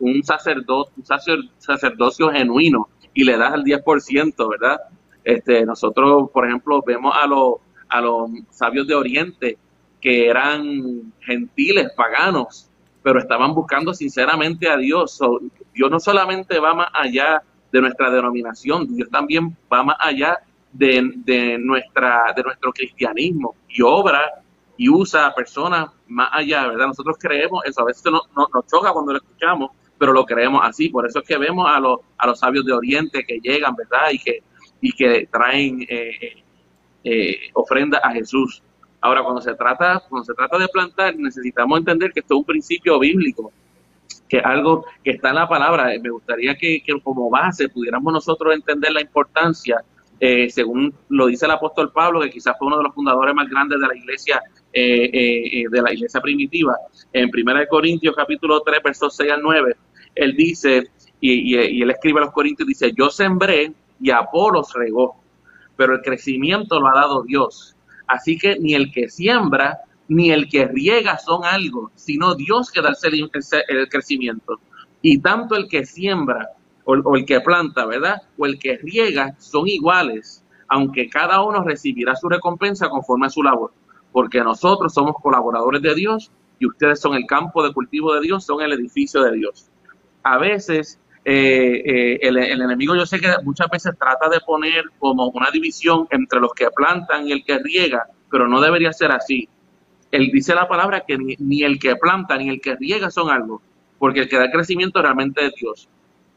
[0.00, 1.04] un, sacerdote, un
[1.58, 4.80] sacerdocio genuino, y le das el 10%, ¿verdad?
[5.24, 7.54] Este, nosotros, por ejemplo, vemos a los,
[7.88, 9.58] a los sabios de Oriente
[9.98, 12.68] que eran gentiles, paganos,
[13.02, 15.18] pero estaban buscando sinceramente a Dios.
[15.72, 20.38] Dios no solamente va más allá de nuestra denominación, Dios también va más allá
[20.74, 24.42] de, nuestra, de nuestro cristianismo y obra
[24.76, 26.88] y usa a personas más allá, ¿verdad?
[26.88, 30.88] Nosotros creemos eso, a veces nos, nos choca cuando lo escuchamos, pero lo creemos así,
[30.88, 34.10] por eso es que vemos a los, a los sabios de Oriente que llegan, ¿verdad?
[34.10, 34.42] Y que,
[34.80, 36.42] y que traen eh,
[37.04, 38.60] eh, ofrenda a Jesús.
[39.00, 42.44] Ahora, cuando se trata, cuando se trata de plantar, necesitamos entender que esto es un
[42.44, 43.52] principio bíblico,
[44.28, 45.90] que algo que está en la palabra.
[46.02, 49.84] Me gustaría que, que como base pudiéramos nosotros entender la importancia
[50.20, 53.48] eh, según lo dice el apóstol Pablo, que quizás fue uno de los fundadores más
[53.48, 54.40] grandes de la iglesia,
[54.72, 56.76] eh, eh, de la iglesia primitiva,
[57.12, 59.76] en 1 Corintios capítulo 3, versos 6 al 9,
[60.14, 65.16] él dice, y, él escribe a los Corintios, dice, yo sembré y Apolos regó,
[65.76, 67.76] pero el crecimiento lo ha dado Dios.
[68.06, 72.82] Así que ni el que siembra ni el que riega son algo, sino Dios que
[72.82, 74.60] da el crecimiento.
[75.00, 76.50] Y tanto el que siembra
[76.84, 78.22] o, el que planta, ¿verdad?
[78.36, 83.42] O el que riega son iguales, aunque cada uno recibirá su recompensa conforme a su
[83.42, 83.72] labor,
[84.12, 88.44] porque nosotros somos colaboradores de Dios y ustedes son el campo de cultivo de Dios,
[88.44, 89.70] son el edificio de Dios.
[90.22, 94.84] A veces eh, eh, el, el, enemigo yo sé que muchas veces trata de poner
[94.98, 99.10] como una división entre los que plantan y el que riega, pero no debería ser
[99.10, 99.48] así.
[100.10, 103.62] él dice la palabra que ni, el que planta ni el que riega son algo,
[103.98, 105.88] porque el que da crecimiento realmente es Dios.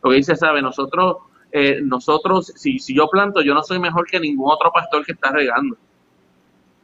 [0.04, 1.18] Lo que dice, sabe, nosotros,
[1.52, 5.14] eh, nosotros, si, si yo planto, yo no soy mejor que ningún otro pastor que
[5.14, 5.78] está regando,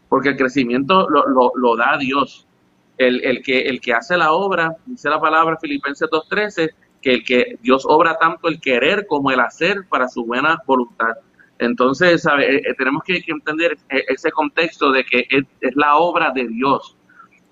[0.10, 2.48] porque el crecimiento lo, lo, lo da Dios.
[2.96, 6.70] El, el, que, el que hace la obra, dice la palabra Filipenses 2.13,
[7.02, 11.16] que el que Dios obra tanto el querer como el hacer para su buena voluntad.
[11.60, 12.56] Entonces, ¿sabe?
[12.56, 15.46] Eh, eh, tenemos que, entender ese contexto de que es,
[15.76, 16.98] la obra de Dios.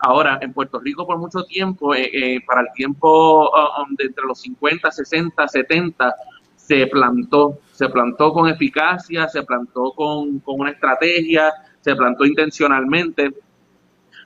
[0.04, 1.94] Ahora, en Puerto Rico por mucho tiempo,
[2.48, 6.16] para el tiempo um, de entre los 50, 60, 70,
[6.56, 13.32] se plantó, se plantó con eficacia, se plantó con, una estrategia, se plantó intencionalmente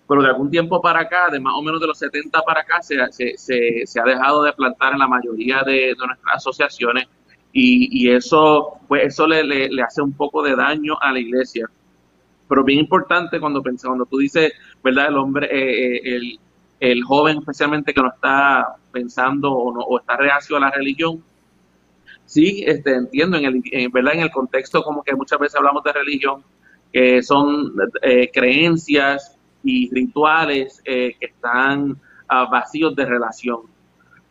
[0.08, 2.80] pero de algún tiempo para acá, de más o menos de los 70 para acá,
[2.84, 7.08] se, se, se ha dejado de plantar en la mayoría de, nuestras asociaciones
[7.52, 11.68] y, eso, pues eso le, hace un poco de daño a la iglesia.
[12.47, 14.53] Pero bien importante cuando pensamos, cuando tú dices,
[14.84, 15.08] ¿verdad?
[15.08, 16.39] El hombre, eh, eh, el,
[16.79, 21.23] el, joven especialmente que no está pensando o, no, o está reacio a la religión,
[22.25, 24.13] sí, este, entiendo, en el, ¿verdad?
[24.15, 26.43] En el contexto como que muchas veces hablamos de religión,
[26.91, 29.36] que son eh, creencias,
[29.67, 33.62] y rituales que están ah, vacíos de relación.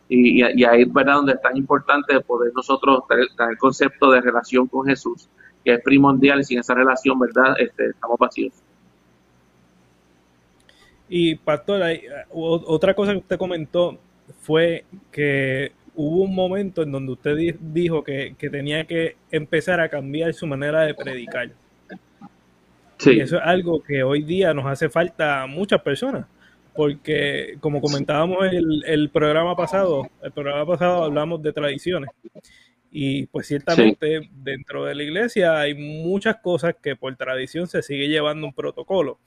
[0.07, 4.67] Y, ahí es verdad donde es tan importante poder nosotros tener, el concepto de relación
[4.67, 5.27] con Jesús,
[5.65, 7.55] que es primordial y sin esa relación, ¿verdad?
[7.59, 8.53] Este, estamos vacíos.
[11.09, 11.81] Y Pastor,
[12.31, 13.97] otra cosa que usted comentó
[14.41, 19.89] fue que hubo un momento en donde usted dijo que, que tenía que empezar a
[19.89, 21.49] cambiar su manera de predicar.
[23.05, 26.25] Y eso es algo que hoy día nos hace falta a muchas personas,
[26.73, 32.09] porque como comentábamos el, el programa pasado, el programa pasado hablamos de tradiciones.
[32.97, 38.07] Y pues ciertamente dentro de la iglesia hay muchas cosas que por tradición se sigue
[38.07, 39.19] llevando un protocolo.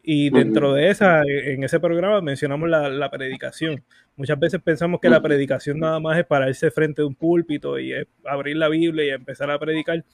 [0.00, 3.82] Y dentro de esa, en ese programa mencionamos la, la, predicación.
[4.14, 7.92] Muchas veces pensamos que la predicación nada más es pararse frente a un púlpito y
[8.24, 10.04] abrir la Biblia y empezar a predicar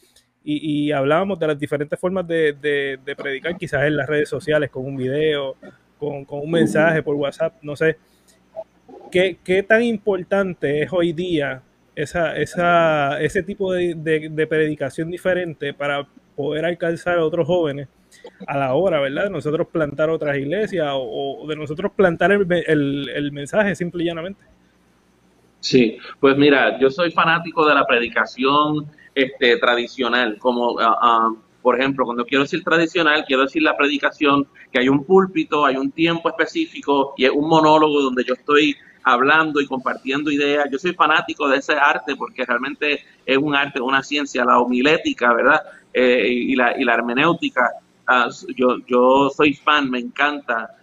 [0.42, 4.96] y, hablábamos de las diferentes formas de, predicar, quizás en las redes sociales, con un
[4.96, 5.54] video,
[5.98, 7.98] con, un mensaje por WhatsApp, no sé.
[9.10, 11.62] ¿Qué, ¿Qué, tan importante es hoy día
[11.94, 17.88] esa, esa, ese tipo de, predicación diferente para poder alcanzar a otros jóvenes
[18.46, 19.24] a la hora, ¿verdad?
[19.24, 24.06] De nosotros plantar otras iglesias o, de nosotros plantar el, el, el mensaje simple y
[24.06, 24.42] llanamente.
[25.60, 31.78] Sí, pues mira, yo soy fanático de la predicación este, tradicional, como ah, ah, por
[31.78, 35.90] ejemplo, cuando quiero decir tradicional, quiero decir la predicación, que hay un púlpito, hay un
[35.90, 38.76] tiempo específico y es un monólogo donde yo estoy
[39.12, 40.68] hablando y compartiendo ideas.
[40.70, 45.32] Yo soy fanático de ese arte porque realmente es un arte, una ciencia, la homilética,
[45.32, 45.62] ¿verdad?
[45.92, 47.70] Eh, y, la, hermenéutica.
[48.06, 50.76] Ah, yo, yo soy fan, me encanta.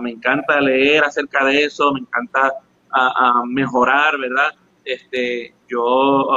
[0.00, 2.52] me encanta leer acerca de eso, me encanta
[3.46, 4.54] mejorar, ¿verdad?
[4.84, 6.28] Este, yo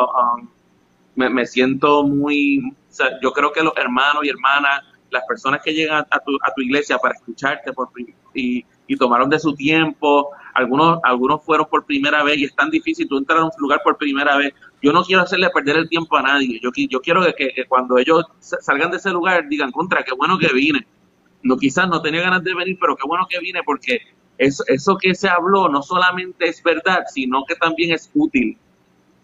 [1.16, 2.76] me, siento muy,
[3.22, 7.16] yo creo que los hermanos y hermanas, las personas que llegan a tu, iglesia para
[7.16, 7.72] escucharte
[8.34, 13.08] y tomaron de su tiempo, algunos, algunos fueron por primera vez y es tan difícil
[13.08, 14.54] tú entrar a un lugar por primera vez.
[14.82, 16.60] Yo no quiero hacerle perder el tiempo a nadie.
[16.62, 20.52] Yo, yo quiero que, cuando ellos salgan de ese lugar digan, contra, qué bueno que
[20.54, 20.88] vine.
[21.44, 24.02] No, quizás no tenía ganas de venir, pero qué bueno que vine porque
[24.38, 28.58] eso, eso que se habló no solamente es verdad, sino que también es útil.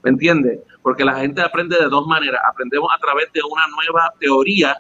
[0.04, 0.60] ¿Me entiendes?
[0.82, 2.40] Porque la gente aprende de dos maneras.
[2.48, 4.78] Aprendemos a través de una nueva teoría,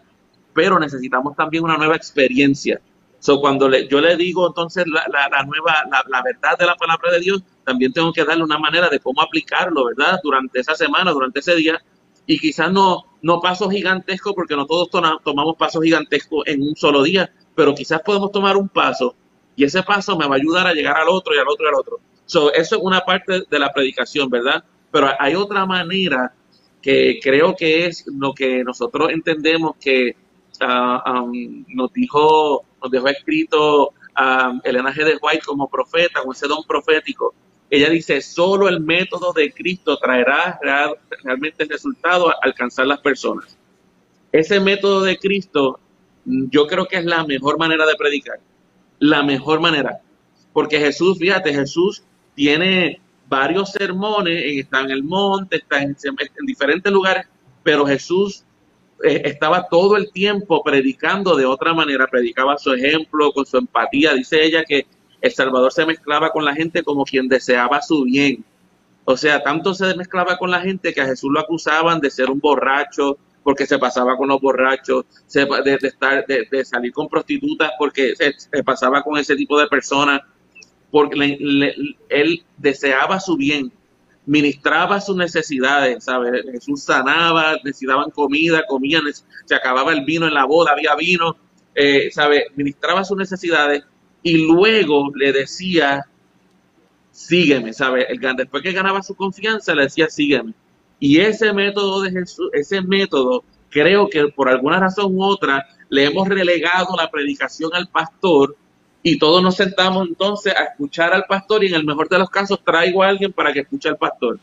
[0.53, 2.79] pero necesitamos también una nueva experiencia.
[3.25, 7.11] So, cuando le, yo le digo entonces la, la, nueva, la, verdad de la palabra
[7.11, 10.19] de Dios, también tengo que darle una manera de cómo aplicarlo, ¿verdad?
[10.23, 11.81] Durante esa semana, durante ese día.
[12.27, 17.01] Y quizás no, no pasos gigantescos, porque no todos tomamos pasos gigantescos en un solo
[17.01, 19.15] día, pero quizás podemos tomar un paso
[19.55, 21.69] y ese paso me va a ayudar a llegar al otro y al otro y
[21.69, 21.99] al otro.
[22.27, 24.63] So, eso es una parte de la predicación, ¿verdad?
[24.91, 26.31] Pero hay otra manera
[26.79, 30.15] que creo que es lo que nosotros entendemos que
[30.61, 35.03] uh, um, nos dijo, nos dejó escrito um, Elena G.
[35.03, 37.33] de White como profeta, con ese don profético.
[37.69, 40.59] Ella dice, solo el método de Cristo traerá
[41.23, 43.57] realmente el resultado a alcanzar las personas.
[44.31, 45.79] Ese método de Cristo
[46.25, 48.39] yo creo que es la mejor manera de predicar.
[48.99, 49.99] La mejor manera.
[50.53, 52.03] Porque Jesús, fíjate, Jesús
[52.35, 55.95] tiene varios sermones, está en el monte, está en,
[56.45, 57.27] diferentes lugares,
[57.63, 58.43] pero Jesús
[59.03, 64.13] eh, estaba todo el tiempo predicando de otra manera, predicaba su ejemplo, con su empatía.
[64.13, 64.85] Dice ella que
[65.21, 68.43] el Salvador se mezclaba con la gente como quien deseaba su bien.
[69.03, 72.29] O sea, tanto se mezclaba con la gente que a Jesús lo acusaban de ser
[72.29, 78.15] un borracho, porque se pasaba con los borrachos, de, estar, de, salir con prostitutas porque
[78.15, 80.21] se, pasaba con ese tipo de personas,
[80.89, 81.37] porque
[82.09, 83.71] él deseaba su bien,
[84.25, 86.43] ministraba sus necesidades, ¿sabes?
[86.51, 89.03] Jesús sanaba, necesitaban comida, comían,
[89.45, 91.35] se acababa el vino en la boda, había vino,
[91.73, 92.45] eh, ¿sabes?
[92.55, 93.83] Ministraba sus necesidades
[94.23, 96.05] y luego le decía,
[97.11, 98.05] sígueme, ¿sabes?
[98.09, 100.53] El, después que ganaba su confianza, le decía, sígueme.
[100.99, 106.05] Y ese método de Jesús, ese método, creo que por alguna razón u otra, le
[106.05, 108.57] hemos relegado la predicación al pastor
[109.07, 112.27] y todos nos sentamos entonces a escuchar al pastor y en el mejor de los
[112.27, 114.39] casos traigo a alguien para que escuche al pastor.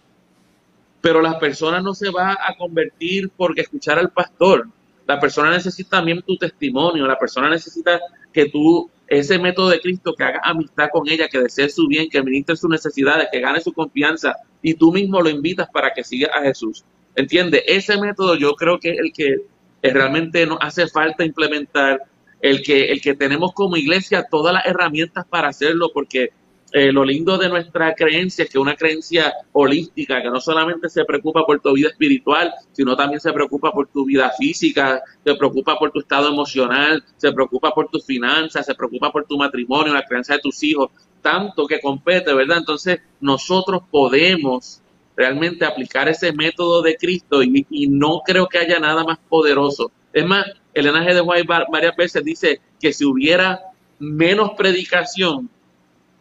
[1.01, 4.69] Pero la persona no se va a convertir porque escuchar al pastor.
[5.05, 7.99] La persona necesita también tu testimonio, la persona necesita
[8.33, 12.09] que tú, ese método de Cristo, que haga amistad con ella, que desee su bien,
[12.09, 16.05] que ministre sus necesidades, que gane su confianza y tú mismo lo invitas para que
[16.05, 16.85] siga a Jesús.
[17.17, 17.65] ¿Entiendes?
[17.67, 19.39] Ese método yo creo que es el que
[19.83, 22.05] realmente nos hace falta implementar
[22.43, 26.31] el que, el que tenemos como iglesia todas las herramientas para hacerlo, porque
[26.73, 31.05] eh, lo lindo de nuestra creencia es que una creencia holística, que no solamente se
[31.05, 35.79] preocupa por tu vida espiritual, sino también se preocupa por tu vida física, se preocupa
[35.79, 40.03] por tu estado emocional, se preocupa por tus finanzas, se preocupa por tu matrimonio, la
[40.03, 40.91] creencia de tus hijos,
[41.21, 42.59] tanto que compete, ¿verdad?
[42.59, 44.81] Entonces nosotros podemos
[45.15, 49.93] realmente aplicar ese método de Cristo y, y no creo que haya nada más poderoso.
[50.13, 51.15] Es más, el G.
[51.15, 53.61] de White varias veces dice que si hubiera
[53.99, 55.49] menos predicación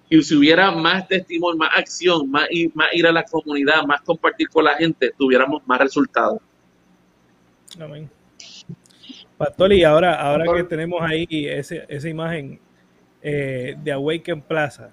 [0.09, 4.49] y si hubiera más testimonio, más acción, más, más ir a la comunidad, más compartir
[4.49, 6.39] con la gente, tuviéramos más resultados.
[7.79, 8.09] Amén.
[9.37, 12.59] Pastor, y ahora, ahora que tenemos ahí ese, esa imagen
[13.21, 14.91] eh, de Awaken Plaza,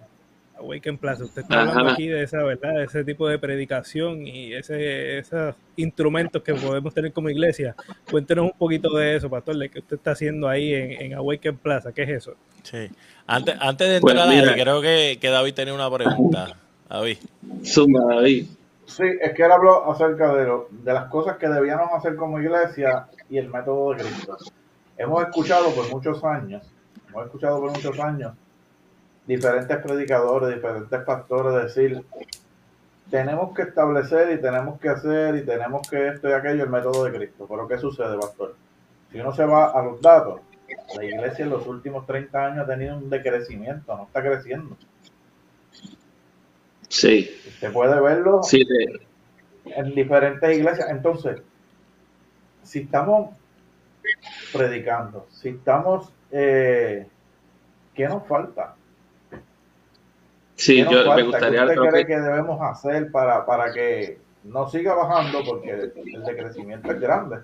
[0.58, 1.24] Awaken Plaza.
[1.24, 2.74] Usted está hablando aquí de esa, ¿verdad?
[2.74, 7.74] De ese tipo de predicación y ese, esos instrumentos que podemos tener como iglesia.
[8.10, 11.92] Cuéntenos un poquito de eso, pastor, de que usted está haciendo ahí en, Awaken Plaza.
[11.92, 12.34] ¿Qué es eso?
[12.62, 12.90] Sí.
[13.26, 16.56] Antes, antes de pues entrar creo que, que, David tenía una pregunta.
[16.88, 17.18] David.
[17.62, 18.46] Suma, David.
[18.86, 22.40] Sí, es que él habló acerca de, lo, de las cosas que debíamos hacer como
[22.40, 24.36] iglesia y el método de Cristo.
[24.96, 26.62] Hemos escuchado por muchos años,
[27.08, 28.32] hemos escuchado por muchos años
[29.28, 32.02] diferentes predicadores, diferentes pastores decir,
[33.10, 37.04] tenemos que establecer y tenemos que hacer y tenemos que esto y aquello el método
[37.04, 37.46] de Cristo.
[37.46, 38.56] Pero ¿qué sucede, pastor?
[39.12, 40.40] Si uno se va a los datos,
[40.96, 44.76] la iglesia en los últimos 30 años ha tenido un decrecimiento, no está creciendo.
[46.88, 47.30] Sí.
[47.46, 48.40] Usted puede verlo
[49.66, 50.88] en diferentes iglesias.
[50.90, 51.42] Entonces,
[52.62, 53.30] si estamos
[54.54, 57.06] predicando, si estamos, eh,
[57.94, 58.74] ¿qué nos falta?
[60.58, 61.64] Sí, yo me gustaría.
[61.66, 62.16] ¿Qué usted cree que...
[62.18, 65.44] debemos hacer para, para que no siga bajando?
[65.44, 67.36] Porque el decrecimiento es grande.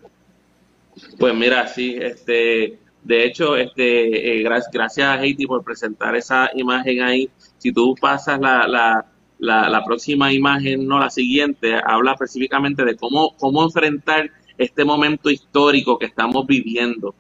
[1.18, 6.50] Pues mira, sí, este, de hecho, este, eh, gracias, gracias a Haiti por presentar esa
[6.54, 7.30] imagen ahí.
[7.58, 9.06] Si tú pasas la, la,
[9.38, 15.30] la, la, próxima imagen, no la siguiente, habla específicamente de cómo, cómo enfrentar este momento
[15.30, 17.14] histórico que estamos viviendo.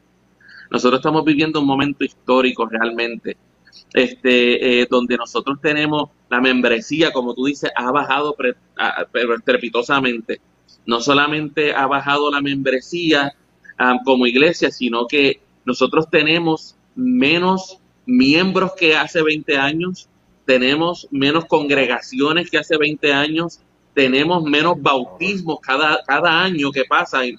[0.72, 3.36] Nosotros estamos viviendo un momento histórico realmente
[3.92, 8.54] este, eh, donde nosotros tenemos la membresía, como tú dices, ha bajado pre,
[9.44, 10.40] trepitosamente.
[10.86, 13.34] No solamente ha bajado la membresía
[14.04, 20.08] como iglesia, sino que nosotros tenemos menos miembros que hace 20 años,
[20.44, 23.60] tenemos menos congregaciones que hace 20 años,
[23.94, 27.36] tenemos menos bautismos cada, cada año que pasa, y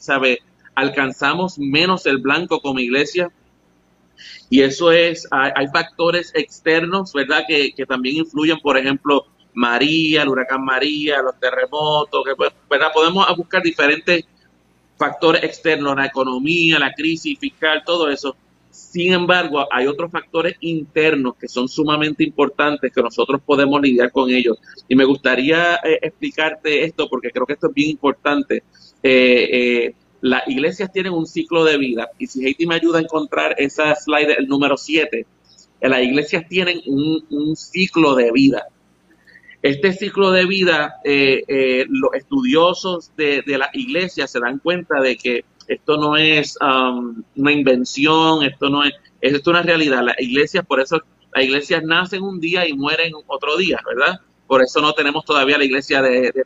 [0.00, 0.40] sabe,
[0.74, 3.30] alcanzamos menos el blanco como iglesia,
[4.50, 7.44] y eso es, hay, factores externos, ¿verdad?
[7.46, 12.88] Que, que, también influyen, por ejemplo, María, el huracán María, los terremotos, pues, ¿verdad?
[12.94, 14.24] Podemos buscar diferentes
[14.96, 18.36] factores externos, la economía, la crisis fiscal, todo eso.
[18.70, 24.30] Sin embargo, hay otros factores internos que son sumamente importantes que nosotros podemos lidiar con
[24.30, 24.58] ellos.
[24.88, 28.62] Y me gustaría eh, explicarte esto porque creo que esto es bien importante.
[29.02, 33.02] Eh, eh, las iglesias tienen un ciclo de vida y si Haiti me ayuda a
[33.02, 35.26] encontrar esa slide, el número 7,
[35.80, 38.66] las iglesias tienen un, ciclo de vida.
[39.62, 45.00] Este ciclo de vida, eh, eh, los estudiosos de, de las iglesias se dan cuenta
[45.00, 50.02] de que esto no es um, una invención, esto no es, esto es una realidad.
[50.02, 51.00] Las iglesias, por eso
[51.34, 54.20] las iglesias nacen un día y mueren otro día, ¿verdad?
[54.46, 56.44] Por eso no tenemos todavía la iglesia de, de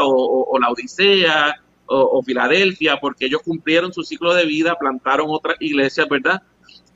[0.00, 6.08] o, la Odisea o, Filadelfia, porque ellos cumplieron su ciclo de vida, plantaron otras iglesias,
[6.08, 6.42] ¿verdad?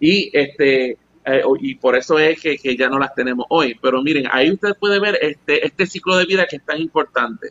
[0.01, 0.99] Y este
[1.30, 3.76] eh, y por eso es que, ya no las tenemos hoy.
[3.82, 7.51] Pero miren, ahí usted puede ver este, este ciclo de vida que es tan importante.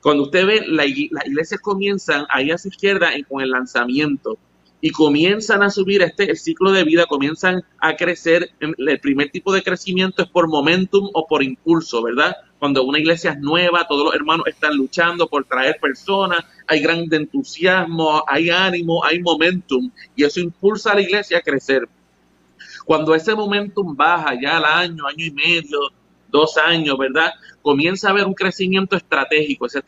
[0.00, 4.38] Cuando usted ve, la, las iglesias comienzan ahí a su izquierda con el lanzamiento
[4.80, 8.50] y comienzan a subir este el ciclo de vida, comienzan a crecer.
[8.60, 12.34] El primer tipo de crecimiento es por momentum o por impulso, ¿verdad?
[12.58, 17.06] Cuando una iglesia es nueva, todos los hermanos están luchando por traer personas, hay gran
[17.10, 21.86] entusiasmo, hay ánimo, hay momentum y eso impulsa a la iglesia a crecer.
[22.84, 25.90] Cuando ese momentum baja ya al año, año y medio,
[26.28, 27.32] dos años, ¿verdad?
[27.62, 29.66] Comienza a haber un crecimiento estratégico.
[29.66, 29.82] Ese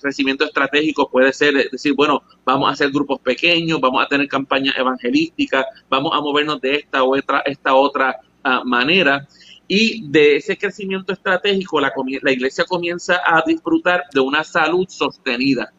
[0.00, 4.76] crecimiento estratégico puede ser decir, bueno, vamos a hacer grupos pequeños, vamos a tener campañas
[4.76, 9.26] evangelísticas, vamos a movernos de esta u otra, esta otra ah, manera.
[9.68, 11.92] Y de ese crecimiento estratégico, la,
[12.22, 15.72] la iglesia comienza a disfrutar de una salud sostenida.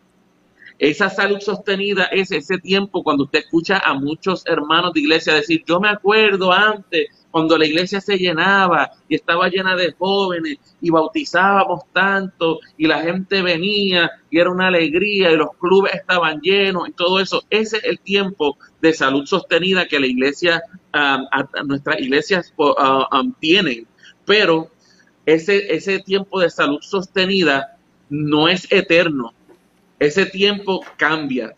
[0.80, 5.64] Esa salud sostenida es ese tiempo cuando usted escucha a muchos hermanos de iglesia decir,
[5.66, 10.92] yo me acuerdo antes cuando la iglesia se llenaba y estaba llena de jóvenes y
[10.92, 16.88] bautizábamos tanto y la gente venía y era una alegría y los clubes estaban llenos
[16.88, 17.44] y todo eso.
[17.50, 20.62] Ese es el tiempo de salud sostenida que la iglesia,
[21.66, 22.54] nuestras iglesias
[23.40, 23.88] tienen.
[24.26, 24.70] Pero
[25.26, 27.78] ese, ese tiempo de salud sostenida
[28.10, 29.34] no es eterno
[30.00, 31.56] ese tiempo cambia.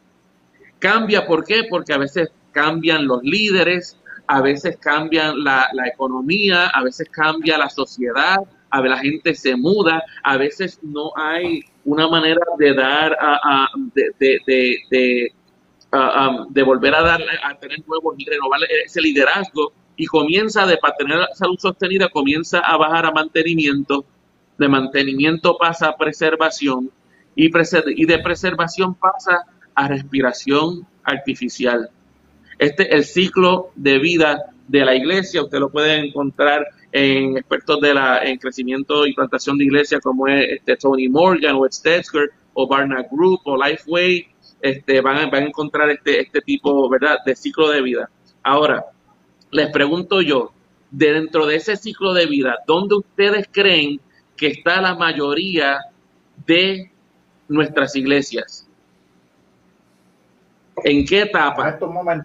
[0.80, 1.66] Cambia, ¿por qué?
[1.70, 7.70] Porque a veces cambian los líderes, a veces cambian la, economía, a veces cambia la
[7.70, 8.38] sociedad,
[8.70, 13.68] a veces la gente se muda, a veces no hay una manera de dar, a,
[13.94, 15.34] de, de,
[16.50, 21.20] de, volver a dar, a tener nuevos renovar ese liderazgo y comienza de para tener
[21.34, 24.06] salud sostenida, comienza a bajar a mantenimiento,
[24.58, 26.92] de mantenimiento pasa a preservación
[27.36, 31.90] y, de preservación pasa a respiración artificial.
[32.58, 35.44] Este es el ciclo de vida de la iglesia.
[35.44, 40.28] Usted lo puede encontrar en expertos de la en crecimiento y plantación de iglesia como
[40.28, 44.28] es este Tony Morgan o Stetzker o Barna Group o Lifeway.
[44.62, 47.20] Este, van, a, van a encontrar este, este tipo ¿verdad?
[47.26, 48.10] de ciclo de vida.
[48.44, 48.86] Ahora,
[49.52, 50.52] les pregunto yo,
[50.92, 54.02] dentro de ese ciclo de vida, ¿dónde ustedes creen
[54.36, 55.80] que está la mayoría
[56.46, 56.92] de
[57.50, 58.66] nuestras iglesias?
[60.84, 61.78] ¿En qué etapa?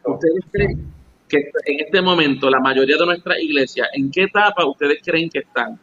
[0.05, 0.93] ¿Ustedes creen
[1.29, 5.41] que en este momento la mayoría de nuestras iglesias, en qué etapa ustedes creen que
[5.41, 5.79] están?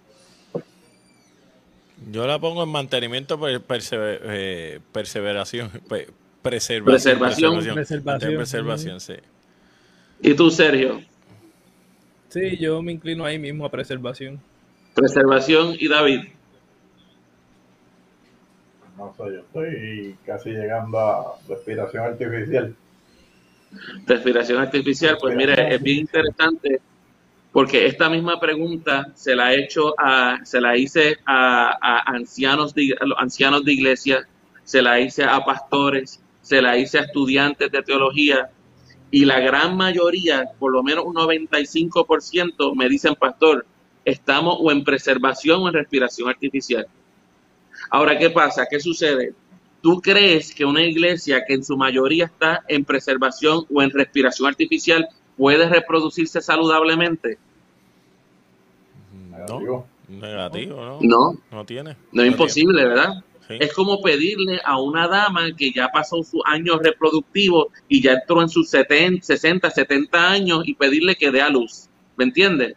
[2.11, 5.69] Yo la pongo en mantenimiento, eh, perseveración,
[6.41, 6.85] preservación.
[6.85, 7.75] Preservación.
[8.37, 9.13] Preservación, sí.
[10.21, 11.01] ¿Y tú, Sergio?
[12.29, 14.39] Sí, yo me inclino ahí mismo a preservación.
[14.95, 16.21] Preservación y David
[19.17, 22.75] no yo estoy casi llegando a respiración artificial.
[24.05, 26.81] Respiración artificial, pues mire, es bien interesante
[27.51, 32.95] porque esta misma pregunta se la he hecho a, se la hice a, ancianos de,
[33.17, 34.27] ancianos de iglesia,
[34.63, 38.49] se la hice a pastores, se la hice a estudiantes de teología
[39.09, 43.65] y la gran mayoría, por lo menos un 95%, me dicen, pastor,
[44.05, 46.87] estamos o en preservación o en respiración artificial.
[47.91, 48.65] Ahora, ¿qué pasa?
[48.69, 49.33] ¿Qué sucede?
[49.81, 54.47] ¿Tú crees que una iglesia que en su mayoría está en preservación o en respiración
[54.47, 57.37] artificial puede reproducirse saludablemente?
[59.47, 60.99] No, negativo, ¿no?
[61.01, 61.97] No, no tiene.
[62.13, 63.23] No es imposible, ¿verdad?
[63.49, 68.41] Es como pedirle a una dama que ya pasó sus años reproductivos y ya entró
[68.41, 71.89] en sus 70, 60, 70 años y pedirle que dé a luz.
[72.15, 72.75] ¿Me entiendes?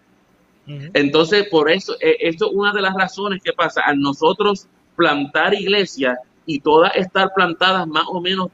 [0.67, 3.83] Entonces, por eso, eh, esto es una de las razones que pasa.
[3.85, 4.67] A nosotros
[4.97, 8.49] plantar iglesias y todas estar plantadas más o menos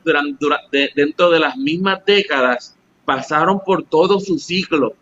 [0.94, 4.94] dentro de las mismas décadas, pasaron por todo su ciclo.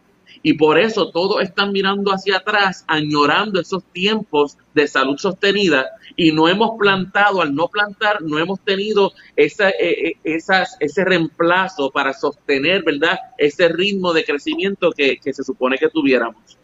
[0.43, 6.31] Y por eso todos están mirando hacia atrás, añorando esos tiempos de salud sostenida y
[6.31, 10.39] no hemos plantado, al no plantar, no hemos tenido esa, eh, eh,
[10.81, 13.19] ese reemplazo para sostener, ¿verdad?
[13.37, 16.59] Ese ritmo de crecimiento que se supone que tuviéramos.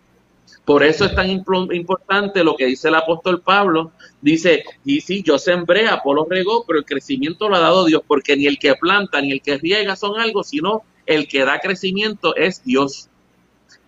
[0.64, 3.92] Por eso es tan importante lo que dice el apóstol Pablo.
[4.22, 8.36] Dice, y sí, yo sembré, Apolo regó, pero el crecimiento lo ha dado Dios, porque
[8.36, 12.34] ni el que planta ni el que riega son algo, sino el que da crecimiento
[12.34, 13.10] es Dios.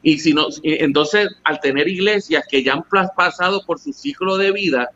[0.02, 2.84] Y si no, entonces, al tener iglesias que ya han
[3.16, 4.90] pasado por su ciclo de vida,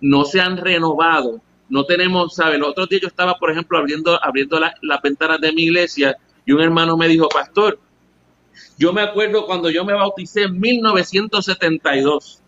[0.00, 2.56] no se han renovado, no tenemos, ¿saben?
[2.56, 6.52] El otro día yo estaba, por ejemplo, abriendo, abriendo las ventanas de mi iglesia y
[6.52, 7.80] un hermano me dijo, pastor,
[8.78, 12.42] yo me acuerdo cuando yo me bauticé en 1972.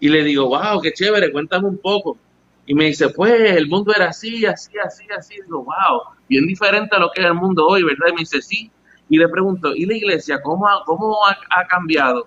[0.00, 2.18] Y le digo, wow, qué chévere, cuéntame un poco.
[2.66, 5.34] Y me dice, pues el mundo era así, así, así, así.
[5.44, 8.08] Digo, wow, bien diferente a lo que es el mundo hoy, ¿verdad?
[8.10, 8.70] Y me dice, sí.
[9.08, 12.26] Y le pregunto, ¿y la iglesia cómo ha, cómo ha, cambiado?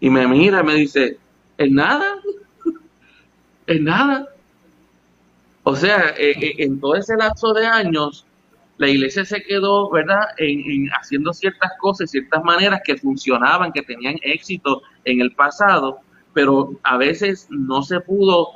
[0.00, 1.18] Y me mira, me dice,
[1.58, 2.16] ¿en nada?
[3.66, 4.28] ¿En nada?
[5.62, 8.26] O sea, eh, eh, en todo ese lapso de años,
[8.76, 14.16] la iglesia se quedó, ¿verdad?, en, haciendo ciertas cosas, ciertas maneras que funcionaban, que tenían
[14.22, 16.00] éxito en el pasado,
[16.32, 18.48] pero a veces no se pudo,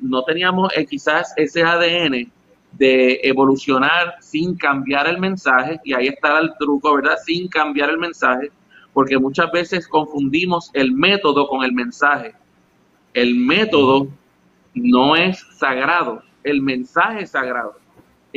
[0.00, 2.30] no teníamos eh, quizás ese ADN
[2.72, 7.16] de evolucionar sin cambiar el mensaje, y ahí está el truco, ¿verdad?
[7.24, 8.50] Sin cambiar el mensaje,
[8.94, 12.34] porque muchas veces confundimos el método con el mensaje.
[13.14, 14.08] El método
[14.74, 17.76] no es sagrado, el mensaje es sagrado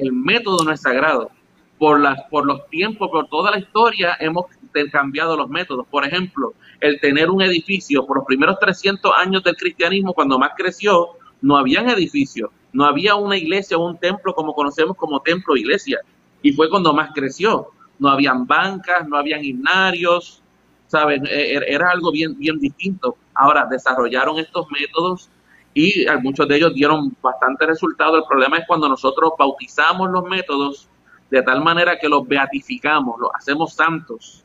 [0.02, 1.32] el método no es sagrado.
[1.78, 4.45] Por, las, por los tiempos, por toda la historia, hemos
[4.91, 5.88] cambiado los métodos.
[5.89, 10.52] Por ejemplo, el tener un edificio, por los primeros 300 años del cristianismo, cuando más
[10.56, 11.10] creció,
[11.41, 15.99] no habían edificios, no había una iglesia o un templo como conocemos como templo iglesia.
[16.43, 17.70] Y fue cuando más creció.
[17.97, 20.43] No habían bancas, no habían himnarios,
[20.88, 21.26] ¿saben?
[21.26, 23.18] E, e, era algo bien, bien distinto.
[23.34, 25.30] Ahora, desarrollaron estos métodos
[25.74, 28.17] y muchos de ellos dieron bastante resultado.
[28.17, 30.89] El problema es cuando nosotros bautizamos los métodos
[31.30, 34.43] de tal manera que los beatificamos, los hacemos santos.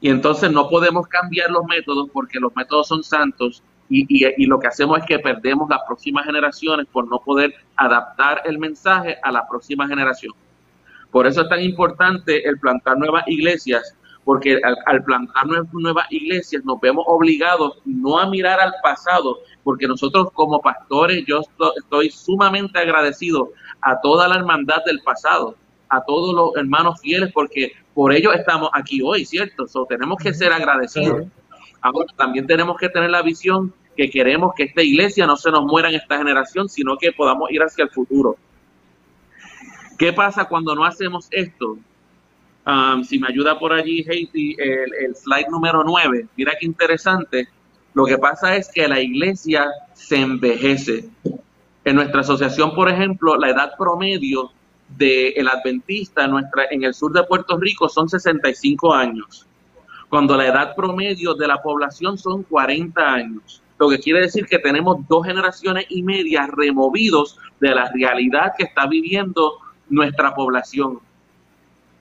[0.00, 4.58] Y entonces no podemos cambiar los métodos porque los métodos son santos y, y, lo
[4.58, 9.30] que hacemos es que perdemos las próximas generaciones por no poder adaptar el mensaje a
[9.30, 10.34] la próxima generación.
[11.10, 16.80] Por eso es tan importante el plantar nuevas iglesias, porque al, plantar nuevas iglesias nos
[16.80, 21.40] vemos obligados no a mirar al pasado, porque nosotros como pastores, yo
[21.76, 25.56] estoy, sumamente agradecido a toda la hermandad del pasado,
[25.88, 29.66] a todos los hermanos fieles, porque por ellos estamos aquí hoy, ¿cierto?
[29.66, 31.26] So, tenemos que ser agradecidos.
[31.80, 35.64] Ahora también tenemos que tener la visión que queremos que esta iglesia no se nos
[35.64, 38.36] muera en esta generación, sino que podamos ir hacia el futuro.
[39.98, 41.78] ¿Qué pasa cuando no hacemos esto?
[42.66, 46.28] Um, si me ayuda por allí, Haiti, el, el slide número 9.
[46.36, 47.48] Mira qué interesante.
[47.94, 51.08] Lo que pasa es que la iglesia se envejece.
[51.84, 54.50] En nuestra asociación, por ejemplo, la edad promedio
[54.88, 56.32] del adventista en,
[56.70, 59.46] en el sur de Puerto Rico son 65 años,
[60.08, 63.62] cuando la edad promedio de la población son 40 años.
[63.78, 68.64] Lo que quiere decir que tenemos dos generaciones y media removidos de la realidad que
[68.64, 71.00] está viviendo nuestra población.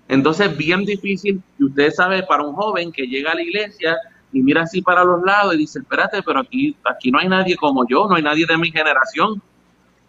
[0.07, 3.97] Entonces, bien difícil, y usted sabe, para un joven que llega a la iglesia
[4.34, 7.55] y mira así para los lados y dice, espérate, pero aquí, aquí no hay nadie
[7.55, 9.41] como yo, no hay nadie de mi generación.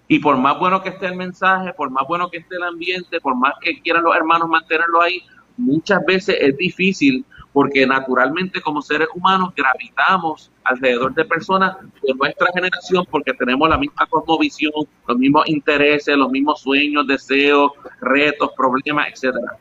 [0.09, 3.21] Y por más bueno que esté el mensaje, por más bueno que esté el ambiente,
[3.21, 5.23] por más que quieran los hermanos mantenerlo ahí,
[5.59, 12.49] muchas veces es difícil porque naturalmente como seres humanos gravitamos alrededor de personas de nuestra
[12.53, 14.73] generación porque tenemos la misma cosmovisión,
[15.07, 19.59] los mismos intereses, los mismos sueños, deseos, retos, problemas, etcétera.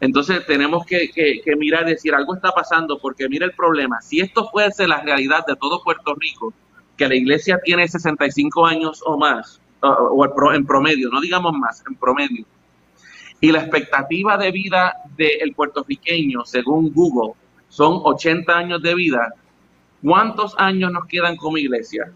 [0.00, 1.10] Entonces tenemos que,
[1.56, 4.00] mirar y decir algo está pasando porque mira el problema.
[4.02, 6.52] Si esto fuese la realidad de todo Puerto Rico,
[6.96, 11.94] que la iglesia tiene 65 años o más, o, en promedio, no digamos más, en
[11.94, 12.44] promedio,
[13.40, 17.34] y la expectativa de vida del puertorriqueño, según Google,
[17.68, 19.34] son 80 años de vida,
[20.02, 22.10] ¿cuántos años nos quedan como iglesia?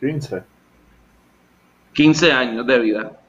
[0.00, 0.42] 15.
[1.92, 3.21] 15 años de vida.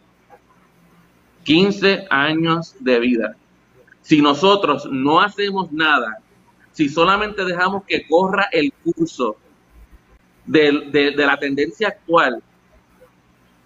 [1.43, 3.35] 15 años de vida.
[4.01, 6.19] Si nosotros no hacemos nada,
[6.71, 9.37] si solamente dejamos que corra el curso
[10.45, 12.41] de, la tendencia actual,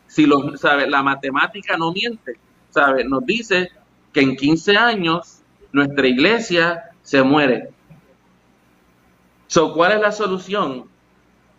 [0.08, 2.38] si lo, sabe, la matemática no miente,
[2.70, 3.70] sabe, nos dice
[4.14, 7.70] que en 15 años nuestra iglesia se muere.
[9.48, 10.86] So, ¿Cuál es la solución?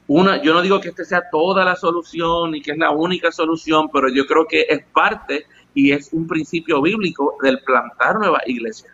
[0.06, 3.30] Una, yo no digo que esta sea toda la solución y que es la única
[3.30, 5.46] solución, pero yo creo que es parte
[5.78, 8.92] y es un principio bíblico del plantar nuevas iglesias.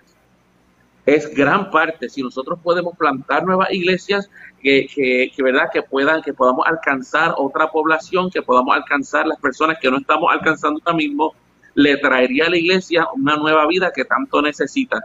[1.06, 4.28] Es gran parte, si nosotros podemos plantar nuevas iglesias
[4.60, 9.78] que, que, verdad que puedan, que podamos alcanzar otra población, que podamos alcanzar las personas
[9.80, 11.34] que no estamos alcanzando ahora mismo,
[11.72, 15.02] le traería a la iglesia una nueva vida que tanto necesita.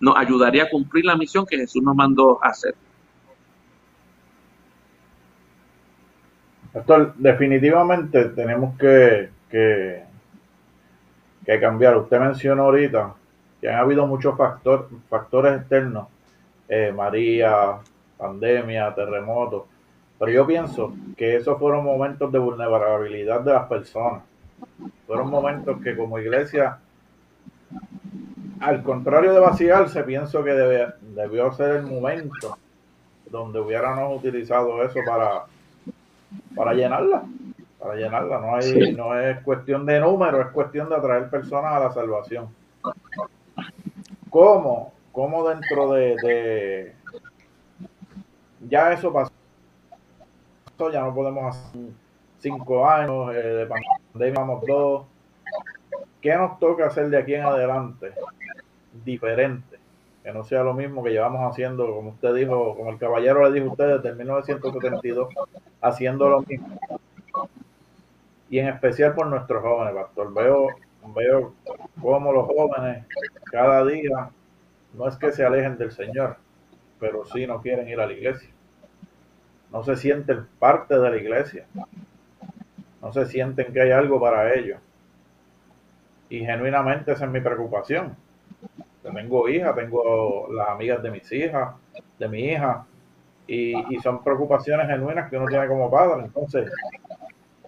[0.00, 2.74] Nos ayudaría a cumplir la misión que Jesús nos mandó a hacer.
[6.72, 10.07] Pastor, definitivamente tenemos que, que
[11.48, 11.96] que cambiar.
[11.96, 13.14] Usted mencionó ahorita
[13.58, 16.08] que han habido muchos factores externos,
[16.68, 17.78] eh, María,
[18.18, 19.66] pandemia, terremoto,
[20.18, 24.22] pero yo pienso que esos fueron momentos de vulnerabilidad de las personas.
[25.06, 26.78] Fueron momentos que como iglesia,
[28.60, 32.58] al contrario de vaciarse, pienso que debió ser el momento
[33.30, 35.44] donde hubiéramos utilizado eso para,
[36.54, 37.22] para llenarla
[37.78, 38.40] para llenarla.
[38.40, 42.48] No, hay, no es cuestión de número, es cuestión de atraer personas a la salvación.
[44.30, 44.92] ¿Cómo?
[45.12, 46.94] ¿Cómo dentro de,
[48.68, 49.32] ya eso pasó?
[50.92, 51.80] Ya no podemos hacer
[52.38, 55.06] cinco años, eh, de pandemia vamos dos.
[56.20, 58.12] ¿Qué nos toca hacer de aquí en adelante
[59.04, 59.78] diferente?
[60.22, 63.54] Que no sea lo mismo que llevamos haciendo, como usted dijo, como el caballero le
[63.54, 65.28] dijo a usted desde 1972,
[65.80, 66.78] haciendo lo mismo.
[68.50, 70.32] Y en especial por nuestros jóvenes, pastor.
[70.32, 70.68] Veo,
[71.14, 71.54] veo
[72.00, 73.06] cómo los jóvenes
[73.50, 74.30] cada día
[74.94, 76.36] no es que se alejen del Señor,
[76.98, 78.50] pero sí no quieren ir a la iglesia.
[79.70, 81.66] No se sienten parte de la iglesia.
[83.02, 84.80] No se sienten que hay algo para ellos.
[86.30, 88.16] Y genuinamente esa es mi preocupación.
[89.02, 91.74] Tengo hijas, tengo las amigas de mis hijas,
[92.18, 92.86] de mi hija,
[93.46, 96.24] y, y son preocupaciones genuinas que uno tiene como padre.
[96.24, 96.70] Entonces,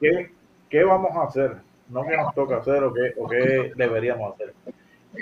[0.00, 0.32] ¿qué,
[0.70, 1.56] ¿qué vamos a hacer?
[1.88, 4.54] No que nos toca hacer o qué, o qué deberíamos hacer.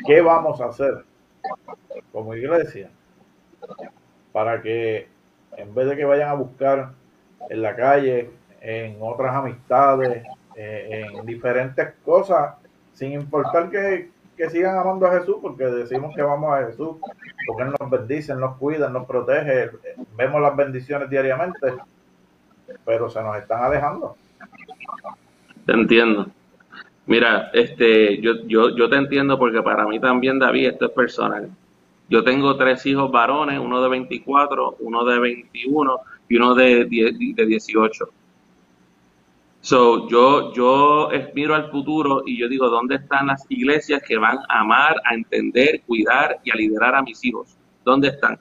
[0.07, 1.05] ¿Qué vamos a hacer
[2.13, 2.91] como iglesia
[4.33, 5.09] para que
[5.57, 6.93] en vez de que vayan a buscar
[7.49, 8.31] en la calle,
[8.61, 10.23] en otras amistades,
[10.55, 12.55] eh, en diferentes cosas,
[12.93, 16.97] sin importar que, que, sigan amando a Jesús, porque decimos que vamos a Jesús,
[17.47, 19.71] porque Él nos bendice, nos cuida, nos protege,
[20.17, 21.75] vemos las bendiciones diariamente,
[22.85, 24.17] pero se nos están alejando.
[25.69, 26.31] Te entiendo.
[27.05, 31.51] Mira, este, yo, yo, yo te entiendo porque para mí también, David, esto es personal.
[32.09, 36.01] Yo tengo tres hijos varones, uno de 24, uno de 21
[36.31, 38.09] y uno de, de 18.
[39.61, 44.39] So, yo, yo miro al futuro y yo digo, ¿dónde están las iglesias que van
[44.49, 47.59] a amar, a entender, cuidar y a liderar a mis hijos?
[47.85, 48.39] ¿Dónde están?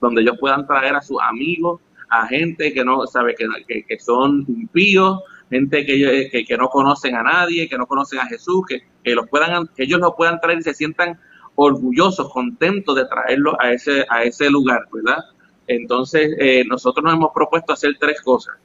[0.00, 4.44] Donde ellos puedan traer a sus amigos, a gente que no sabe que, que, son
[4.48, 5.20] impíos,
[5.50, 9.28] gente que, que, no conocen a nadie, que no conocen a Jesús, que, que, los
[9.28, 11.18] puedan, que ellos los puedan traer y se sientan
[11.54, 15.24] orgullosos, contentos de traerlo a ese, a ese lugar, ¿verdad?
[15.66, 18.56] Entonces, eh, nosotros nos hemos propuesto hacer tres cosas.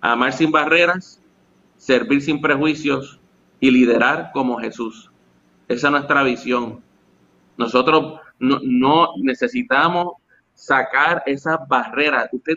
[0.00, 1.20] Amar sin barreras,
[1.76, 3.20] servir sin prejuicios
[3.58, 5.10] y liderar como Jesús.
[5.68, 6.82] Esa es nuestra visión.
[7.56, 10.14] Nosotros no, no necesitamos
[10.54, 12.28] sacar esas barreras.
[12.32, 12.54] Usted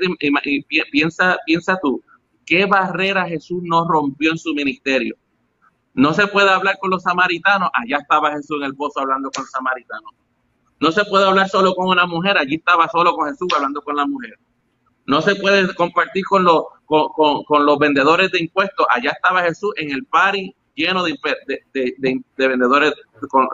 [0.92, 2.04] piensa, piensa tú,
[2.46, 5.16] ¿qué barrera Jesús no rompió en su ministerio?
[5.94, 9.44] No se puede hablar con los samaritanos, allá estaba Jesús en el pozo hablando con
[9.44, 10.12] los samaritanos.
[10.80, 13.96] No se puede hablar solo con una mujer, allí estaba solo con Jesús hablando con
[13.96, 14.38] la mujer.
[15.06, 19.92] No se puede compartir con los, con, los vendedores de impuestos, allá estaba Jesús en
[19.92, 21.16] el party lleno de,
[21.74, 22.94] de, vendedores,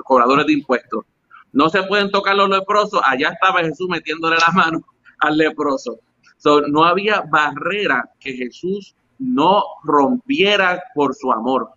[0.05, 1.05] cobradores de impuestos.
[1.51, 4.81] No se pueden tocar los leprosos, allá estaba Jesús metiéndole la mano
[5.19, 5.99] al leproso.
[6.43, 11.71] No había barrera que Jesús no rompiera por su amor.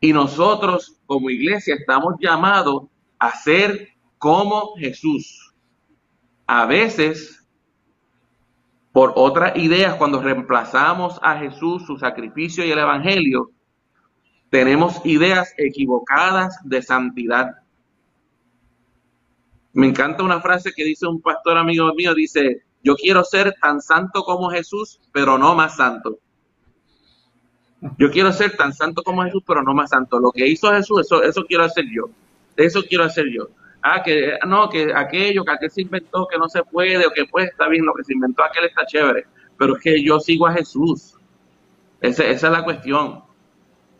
[0.00, 2.84] Y nosotros como iglesia estamos llamados
[3.18, 5.54] a ser como Jesús.
[6.46, 7.44] A veces,
[8.92, 13.50] por otras ideas, cuando reemplazamos a Jesús, su sacrificio y el Evangelio,
[14.48, 17.56] tenemos ideas equivocadas de santidad.
[19.72, 23.80] Me encanta una frase que dice un pastor amigo mío, dice, yo quiero ser tan
[23.80, 26.20] santo como Jesús, pero no más santo.
[27.98, 30.20] Yo quiero ser tan santo como Jesús, pero no más santo.
[30.20, 32.04] Lo que hizo Jesús, eso, eso quiero hacer yo.
[32.56, 33.48] Eso quiero hacer yo.
[33.82, 37.24] Ah, que no, que aquello que aquel se inventó que no se puede, o que
[37.24, 39.26] pues está bien, lo que se inventó aquel está chévere.
[39.58, 41.14] Pero es que yo sigo a Jesús.
[42.00, 43.24] esa es la cuestión.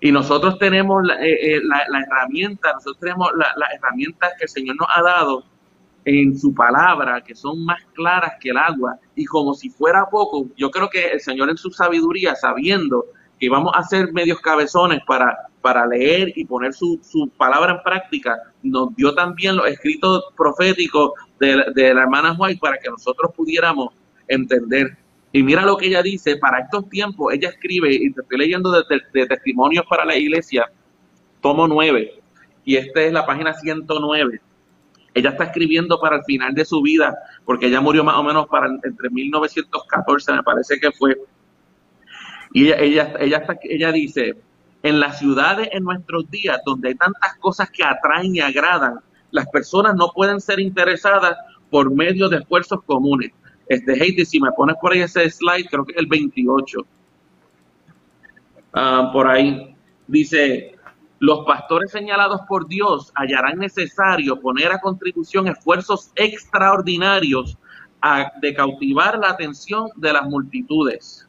[0.00, 1.60] Y nosotros tenemos la, eh, eh,
[2.08, 5.55] herramienta, nosotros tenemos las herramientas que el Señor nos ha dado
[6.06, 8.96] en su palabra, que son más claras que el agua.
[9.16, 13.06] Y como si fuera poco, yo creo que el Señor en su sabiduría, sabiendo
[13.40, 17.82] que vamos a ser medios cabezones para, para leer y poner su, su palabra en
[17.82, 23.32] práctica, nos dio también los escritos proféticos de, de la hermana White para que nosotros
[23.36, 23.92] pudiéramos
[24.28, 24.96] entender.
[25.32, 28.70] Y mira lo que ella dice, para estos tiempos, ella escribe, y te estoy leyendo
[28.70, 30.70] de, de, testimonios para la iglesia,
[31.42, 32.22] tomo 9,
[32.64, 34.40] y esta es la página 109.
[35.16, 38.46] Ella está escribiendo para el final de su vida, porque ella murió más o menos
[38.48, 41.16] para entre 1914, me parece que fue,
[42.52, 44.34] y ella, ella, ella, dice,
[44.82, 49.00] en las ciudades en nuestros días donde hay tantas cosas que atraen y agradan,
[49.30, 51.36] las personas no pueden ser interesadas
[51.70, 53.32] por medio de esfuerzos comunes.
[53.68, 56.78] Este, Heidi, si me pones por ahí ese slide, creo que es el 28.
[58.74, 59.74] Ah, por ahí.
[60.06, 60.75] Dice,
[61.18, 67.56] los pastores señalados por Dios hallarán necesario poner a contribución esfuerzos extraordinarios
[68.40, 71.26] de cautivar la atención de las multitudes.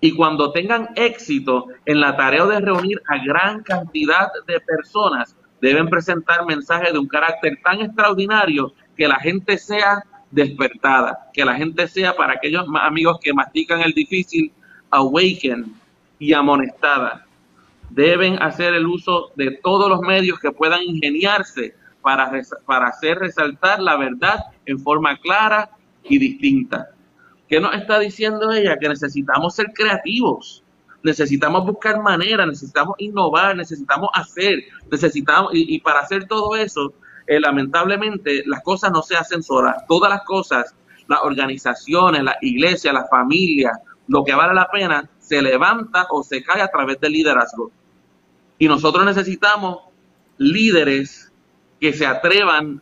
[0.00, 5.88] Y cuando tengan éxito en la tarea de reunir a gran cantidad de personas, deben
[5.88, 11.86] presentar mensajes de un carácter tan extraordinario que la gente sea despertada, que la gente
[11.86, 14.50] sea para aquellos amigos que mastican el difícil,
[14.90, 15.66] awakened
[16.18, 17.26] y amonestada
[17.94, 22.30] deben hacer el uso de todos los medios que puedan ingeniarse para,
[22.66, 25.70] para hacer resaltar la verdad en forma clara
[26.04, 26.90] y distinta.
[27.48, 28.78] ¿Qué nos está diciendo ella?
[28.78, 30.64] Que necesitamos ser creativos,
[31.02, 36.94] necesitamos buscar maneras, necesitamos innovar, necesitamos hacer, necesitamos, y, para hacer todo eso,
[37.26, 40.74] eh, lamentablemente las cosas no se hacen solas, todas las cosas,
[41.08, 43.78] las organizaciones, las iglesias, las familias,
[44.08, 47.70] lo que vale la pena, se levanta o se cae a través del liderazgo.
[48.62, 49.78] Y nosotros necesitamos
[50.38, 51.32] líderes
[51.80, 52.80] que se atrevan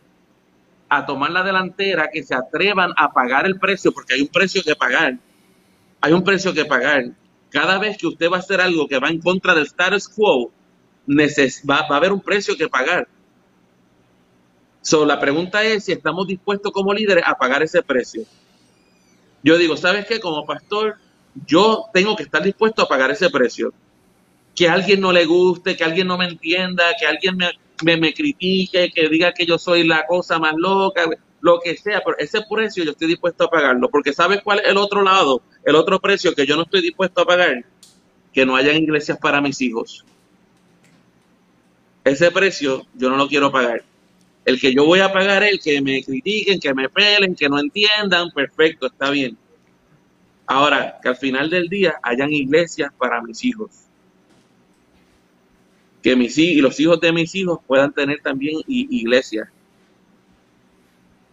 [0.87, 4.61] a tomar la delantera, que se atrevan a pagar el precio, porque hay un precio
[4.61, 5.17] que pagar.
[5.99, 7.05] Hay un precio que pagar.
[7.49, 10.51] Cada vez que usted va a hacer algo que va en contra del status quo,
[11.09, 13.07] va, a haber un precio que pagar.
[14.83, 18.21] So, la pregunta es si estamos dispuestos como líderes a pagar ese precio.
[19.43, 20.19] Yo digo, ¿sabes qué?
[20.19, 20.97] Como pastor,
[21.47, 23.73] yo tengo que estar dispuesto a pagar ese precio
[24.55, 28.13] que a alguien no le guste, que alguien no me entienda, que alguien me, me,
[28.13, 31.05] critique, que diga que yo soy la cosa más loca,
[31.39, 34.67] lo que sea, pero ese precio yo estoy dispuesto a pagarlo, porque ¿sabes cuál es
[34.67, 35.41] el otro lado?
[35.63, 37.65] El otro precio que yo no estoy dispuesto a pagar,
[38.33, 40.05] que no hayan iglesias para mis hijos.
[42.03, 43.83] Ese precio yo no lo quiero pagar.
[44.43, 47.47] El que yo voy a pagar es el que me critiquen, que me pelen, que
[47.47, 49.37] no entiendan, perfecto, está bien.
[50.47, 53.90] Ahora, que al final del día hayan iglesias para mis hijos
[56.01, 59.51] que mis y los hijos de mis hijos puedan tener también iglesia.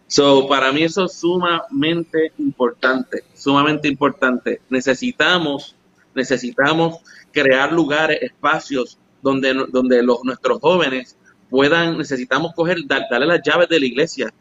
[0.07, 4.61] So, para mí eso es sumamente importante, sumamente importante.
[4.69, 5.75] Necesitamos,
[6.15, 6.97] necesitamos
[7.31, 11.15] crear lugares, espacios donde, donde los, nuestros jóvenes
[11.49, 14.33] puedan, necesitamos coger, darle las llaves de la iglesia.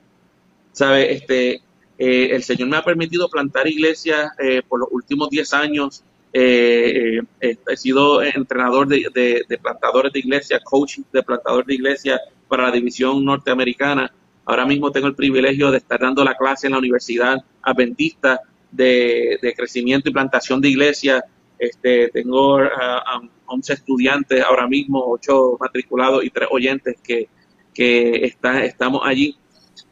[0.72, 1.12] ¿Sabe?
[1.12, 1.62] Este,
[1.98, 6.02] eh, el Señor me ha permitido plantar iglesias eh, por los últimos 10 años
[6.32, 12.64] eh, eh, he sido entrenador de, plantadores de iglesia, coach de plantadores de iglesia para
[12.64, 14.12] la división norteamericana.
[14.44, 19.38] Ahora mismo tengo el privilegio de estar dando la clase en la Universidad Adventista de,
[19.56, 21.24] crecimiento y plantación de iglesia.
[21.58, 27.28] Este, tengo 11 ah, estudiantes ahora mismo, 8 matriculados y 3 oyentes que,
[27.74, 28.32] que
[28.64, 29.36] estamos allí.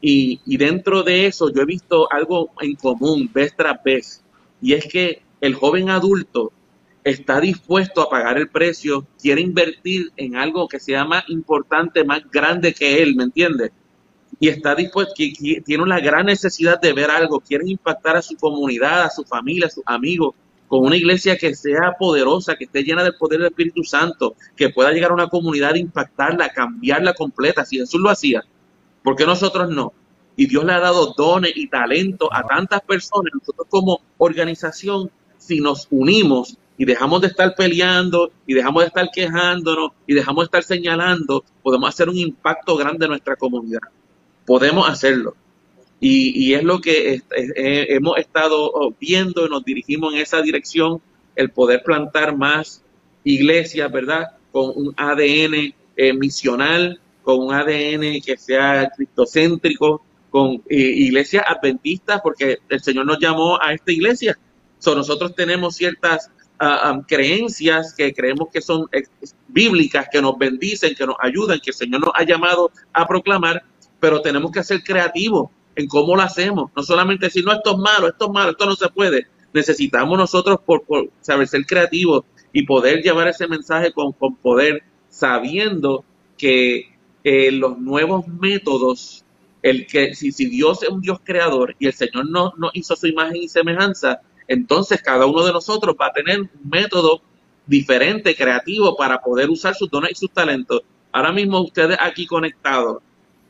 [0.00, 4.22] Y, y dentro de eso yo he visto algo en común vez tras vez,
[4.60, 6.52] y es que el joven adulto
[7.04, 12.22] está dispuesto a pagar el precio, quiere invertir en algo que sea más importante, más
[12.30, 13.70] grande que él, ¿me entiendes?
[14.40, 19.02] Y está dispuesto, tiene una gran necesidad de ver algo, quiere impactar a su comunidad,
[19.02, 20.34] a su familia, a sus amigos,
[20.66, 24.70] con una iglesia que sea poderosa, que esté llena del poder del Espíritu Santo, que
[24.70, 27.64] pueda llegar a una comunidad, impactarla, cambiarla completa.
[27.64, 28.42] Si Jesús lo hacía,
[29.04, 29.92] ¿por qué nosotros no?
[30.34, 33.32] Y Dios le ha dado dones y talentos a tantas personas.
[33.32, 35.10] Nosotros como organización
[35.46, 40.42] si nos unimos y dejamos de estar peleando y dejamos de estar quejándonos y dejamos
[40.42, 43.80] de estar señalando, podemos hacer un impacto grande en nuestra comunidad.
[44.44, 45.34] Podemos hacerlo.
[45.98, 51.00] Y, es lo que hemos estado viendo y nos dirigimos en esa dirección,
[51.34, 52.82] el poder plantar más
[53.24, 54.26] iglesias, ¿verdad?
[54.52, 62.20] Con un ADN eh, misional, con un ADN que sea cristocéntrico, con eh, iglesias adventistas,
[62.22, 64.38] porque el Señor nos llamó a esta iglesia
[64.84, 68.86] nosotros tenemos ciertas ah, creencias que creemos que son
[69.48, 73.64] bíblicas, que nos bendicen, que nos ayudan, que el Señor nos ha llamado a proclamar,
[74.00, 76.70] pero tenemos que ser creativos en cómo lo hacemos.
[76.74, 79.26] No solamente decir, no, esto es malo, esto es malo, esto no se puede.
[79.52, 80.84] Necesitamos nosotros por,
[81.20, 86.04] saber ser creativos y poder llevar ese mensaje con, poder, sabiendo
[86.36, 89.24] que eh, los nuevos métodos,
[89.62, 92.96] el que si, si Dios es un Dios creador y el Señor no nos hizo
[92.96, 97.22] su imagen y semejanza, entonces cada uno de nosotros va a tener un método
[97.66, 100.82] diferente, creativo, para poder usar sus dones y sus talentos.
[101.12, 103.02] Ahora mismo ustedes aquí conectados,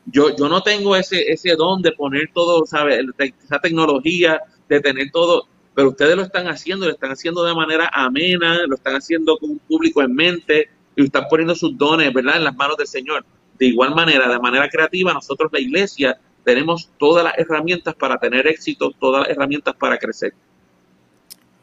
[0.05, 3.01] yo, yo no tengo ese, ese don de poner todo, ¿sabe?
[3.43, 7.89] Esa tecnología, de tener todo, pero ustedes lo están haciendo, lo están haciendo de manera
[7.93, 12.37] amena, lo están haciendo con un público en mente y están poniendo sus dones, ¿verdad?,
[12.37, 13.25] en las manos del Señor.
[13.59, 18.47] De igual manera, de manera creativa, nosotros, la iglesia, tenemos todas las herramientas para tener
[18.47, 20.33] éxito, todas las herramientas para crecer.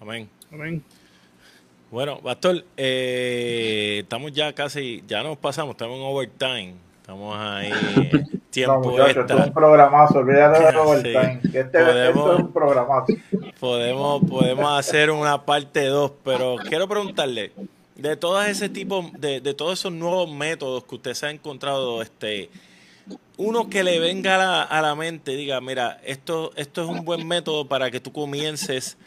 [0.05, 0.29] Amén.
[0.53, 0.85] Amén.
[1.91, 6.75] Bueno, Pastor, eh, estamos ya casi, ya nos pasamos, estamos en overtime.
[7.01, 7.73] Estamos ahí.
[8.51, 11.41] Tiempo no, muchachos, esto es un programazo, olvídate de overtime.
[11.45, 13.07] Este, podemos, esto es un programazo.
[13.59, 17.53] Podemos, podemos hacer una parte 2, pero quiero preguntarle,
[17.97, 22.03] de todo ese tipo, de, de todos esos nuevos métodos que usted se ha encontrado,
[22.03, 22.51] este,
[23.39, 27.07] uno que le venga a la, a la mente, diga, mira, esto, esto es un
[27.07, 28.99] buen método para que tú comiences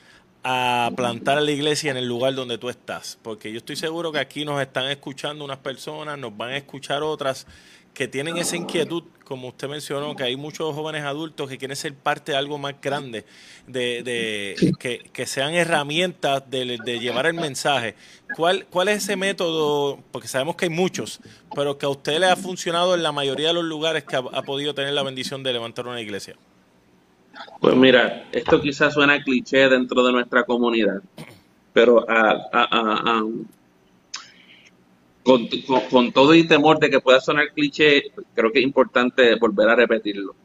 [0.50, 3.20] a plantar la iglesia en el lugar donde tú estás?
[3.22, 7.04] Porque yo estoy seguro que aquí nos están escuchando unas personas, nos van a escuchar
[7.04, 7.46] otras
[7.94, 11.96] que tienen esa inquietud, como usted mencionó, que hay muchos jóvenes adultos que quieren ser
[11.96, 13.26] parte de algo más grande,
[13.66, 14.74] de, de
[15.12, 17.96] que, sean herramientas de, llevar el mensaje.
[18.36, 20.00] ¿Cuál, ¿Cuál es ese método?
[20.12, 21.20] Porque sabemos que hay muchos,
[21.56, 24.42] pero que a usted le ha funcionado en la mayoría de los lugares que ha
[24.44, 26.38] podido tener la bendición de levantar una iglesia.
[27.60, 31.02] Pues mira, esto quizás suena cliché dentro de nuestra comunidad,
[31.74, 33.24] pero a,
[35.24, 39.76] con, todo y temor de que pueda sonar cliché, creo que es importante volver a
[39.76, 40.36] repetirlo.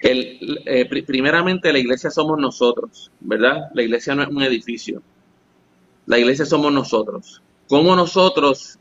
[0.00, 3.70] Eh, primeramente, la iglesia somos nosotros, ¿verdad?
[3.74, 5.00] La iglesia no es un edificio.
[6.06, 7.40] La iglesia somos nosotros.
[7.68, 8.80] ¿Cómo nosotros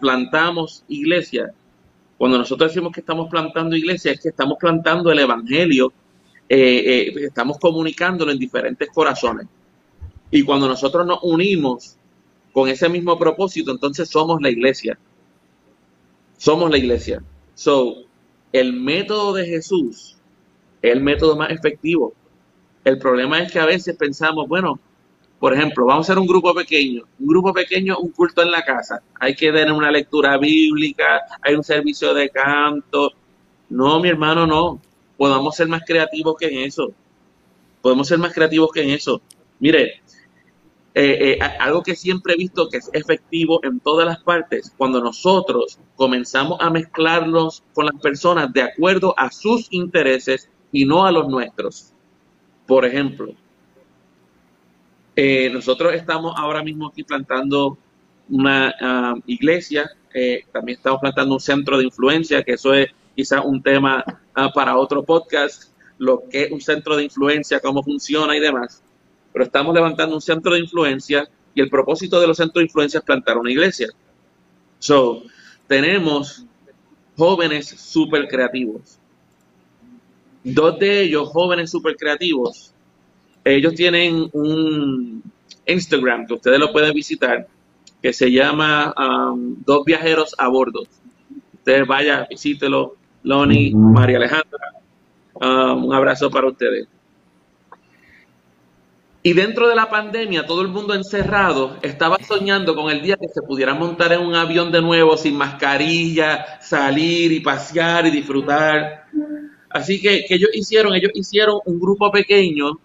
[0.00, 1.52] plantamos iglesia?
[2.20, 5.90] Cuando nosotros decimos que estamos plantando iglesia, es que estamos plantando el evangelio,
[6.50, 9.46] eh, eh, estamos comunicándolo en diferentes corazones.
[10.30, 11.96] Y cuando nosotros nos unimos
[12.52, 14.98] con ese mismo propósito, entonces somos la iglesia.
[16.36, 17.22] Somos la iglesia.
[17.54, 18.04] So,
[18.52, 20.18] el método de Jesús
[20.82, 22.12] es el método más efectivo.
[22.84, 24.78] El problema es que a veces pensamos, bueno,
[25.40, 28.62] por ejemplo, vamos a hacer un grupo pequeño, un grupo pequeño, un culto en la
[28.62, 29.02] casa.
[29.18, 33.12] Hay que tener una lectura bíblica, hay un servicio de canto.
[33.70, 34.78] No, mi hermano, no.
[35.16, 36.92] Podemos ser más creativos que en eso.
[37.80, 39.22] Podemos ser más creativos que en eso.
[39.60, 40.02] Mire,
[40.92, 45.00] eh, eh, algo que siempre he visto que es efectivo en todas las partes, cuando
[45.00, 51.12] nosotros comenzamos a mezclarnos con las personas de acuerdo a sus intereses y no a
[51.12, 51.94] los nuestros.
[52.66, 53.32] Por ejemplo,
[55.16, 57.78] eh, nosotros estamos ahora mismo aquí plantando
[58.28, 58.74] una
[59.16, 63.62] uh, iglesia, eh, también estamos plantando un centro de influencia, que eso es quizás un
[63.62, 64.04] tema
[64.36, 68.82] uh, para otro podcast, lo que es un centro de influencia, cómo funciona y demás
[69.32, 72.98] pero estamos levantando un centro de influencia y el propósito de los centros de influencia
[72.98, 73.88] es plantar una iglesia.
[74.78, 75.22] So,
[75.66, 76.44] tenemos
[77.16, 78.98] jóvenes súper creativos.
[80.42, 82.72] Dos de ellos, jóvenes súper creativos,
[83.44, 85.22] ellos tienen un
[85.66, 87.46] Instagram que ustedes lo pueden visitar,
[88.02, 90.82] que se llama um, Dos Viajeros a Bordo.
[91.54, 92.96] Ustedes vayan, visítelo.
[93.22, 94.72] Loni, María Alejandra,
[95.34, 96.88] um, un abrazo para ustedes.
[99.22, 103.28] Y dentro de la pandemia, todo el mundo encerrado estaba soñando con el día que
[103.28, 109.04] se pudiera montar en un avión de nuevo sin mascarilla, salir y pasear y disfrutar.
[109.68, 112.80] Así que, que ellos hicieron, ellos hicieron un grupo pequeño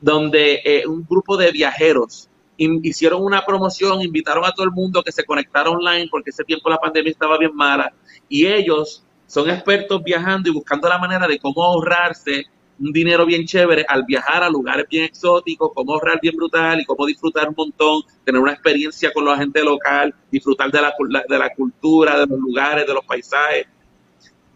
[0.00, 5.12] donde eh, un grupo de viajeros hicieron una promoción, invitaron a todo el mundo que
[5.12, 7.92] se conectara online porque ese tiempo la pandemia estaba bien mala
[8.28, 12.46] y ellos son expertos viajando y buscando la manera de cómo ahorrarse
[12.80, 16.84] un dinero bien chévere al viajar a lugares bien exóticos, cómo ahorrar bien brutal y
[16.84, 20.94] cómo disfrutar un montón, tener una experiencia con la gente local, disfrutar de la,
[21.28, 23.66] de la cultura, de los lugares, de los paisajes.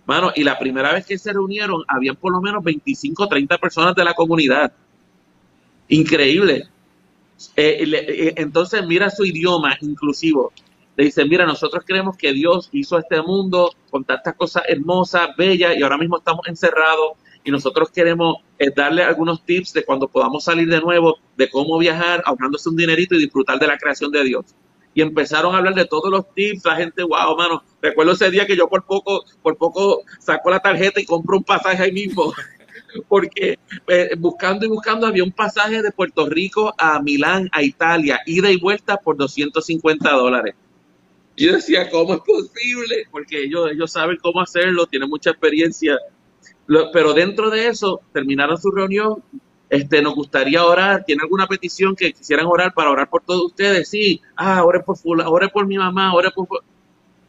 [0.06, 3.58] Mano, y la primera vez que se reunieron, habían por lo menos 25 o 30
[3.58, 4.72] personas de la comunidad.
[5.88, 6.68] Increíble.
[7.56, 10.52] Eh, eh, entonces, mira su idioma inclusivo.
[10.96, 15.76] Le dicen, mira, nosotros creemos que Dios hizo este mundo con tantas cosas hermosas, bellas,
[15.76, 20.44] y ahora mismo estamos encerrados y nosotros queremos eh, darle algunos tips de cuando podamos
[20.44, 24.24] salir de nuevo, de cómo viajar, ahorrándose un dinerito y disfrutar de la creación de
[24.24, 24.46] Dios.
[24.94, 28.46] Y empezaron a hablar de todos los tips, la gente, wow, mano, recuerdo ese día
[28.46, 32.32] que yo por poco, por poco saco la tarjeta y compro un pasaje ahí mismo,
[33.08, 38.20] porque eh, buscando y buscando había un pasaje de Puerto Rico a Milán, a Italia,
[38.26, 40.54] ida y vuelta por 250 dólares.
[41.36, 43.06] Yo decía, ¿cómo es posible?
[43.10, 45.98] Porque ellos, ellos saben cómo hacerlo, tienen mucha experiencia
[46.92, 49.22] pero dentro de eso, terminaron su reunión,
[49.68, 53.88] este, nos gustaría orar, ¿tiene alguna petición que quisieran orar para orar por todos ustedes?
[53.88, 56.48] Sí, ah, ore por, ore por mi mamá, ore por...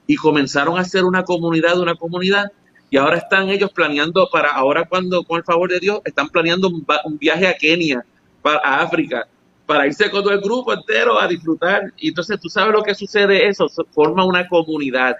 [0.08, 2.52] Y comenzaron a hacer una comunidad, una comunidad,
[2.90, 6.70] y ahora están ellos planeando para, ahora cuando, con el favor de Dios, están planeando
[6.70, 8.06] un, viaje a Kenia,
[8.42, 9.28] para, a África,
[9.66, 11.92] para irse con todo el grupo entero a disfrutar.
[11.98, 15.16] Y entonces tú sabes lo que sucede eso, forma una comunidad,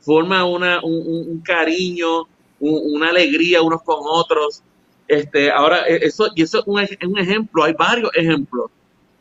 [0.00, 2.26] forma una, un, un cariño,
[2.60, 4.62] una alegría unos con otros.
[5.08, 8.70] Este, ahora, e, eso, y eso es un, un ejemplo, hay varios ejemplos.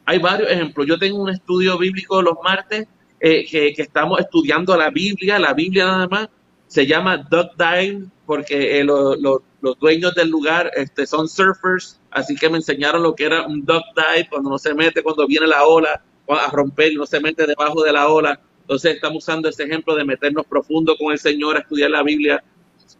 [0.05, 0.87] Hay varios ejemplos.
[0.87, 2.87] Yo tengo un estudio bíblico los martes
[3.19, 6.29] eh, que, que, estamos estudiando la Biblia, la Biblia nada más.
[6.71, 12.49] Se llama Duck Dive porque eh, los dueños del lugar este, son surfers, así que
[12.49, 15.65] me enseñaron lo que era un duck dive cuando no se mete, cuando viene la
[15.65, 18.39] ola a romper y no se mete debajo de la ola.
[18.61, 22.41] Entonces estamos usando ese ejemplo de meternos profundo con el Señor a estudiar la Biblia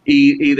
[0.04, 0.54] Y,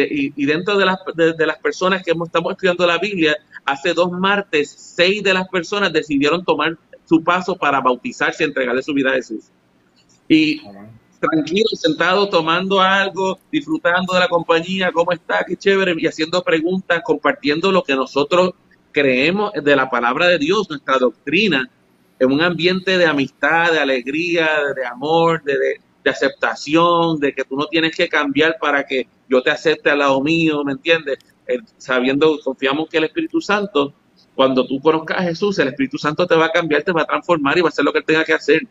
[0.47, 3.37] dentro de las, de, las personas que estamos estudiando la Biblia,
[3.67, 8.83] hace dos martes, seis de las personas decidieron tomar su paso para bautizarse y entregarle
[8.83, 9.51] su vida a Jesús.
[10.31, 10.63] Y
[11.31, 17.03] tranquilo, sentado, tomando algo, disfrutando de la compañía, cómo está, qué chévere, y haciendo preguntas,
[17.05, 18.53] compartiendo lo que nosotros
[18.91, 21.71] creemos de la palabra de Dios, nuestra doctrina,
[22.19, 27.67] en un ambiente de amistad, de alegría, de, amor, de, aceptación, de que tú no
[27.67, 31.19] tienes que cambiar para que yo te acepte al lado mío, ¿me entiendes?
[31.47, 33.95] Eh, sabiendo, confiamos que el Espíritu Santo,
[34.35, 37.07] cuando tú conozcas a Jesús, el Espíritu Santo te va a cambiar, te va a
[37.07, 38.63] transformar y va a hacer lo que él tenga que hacer.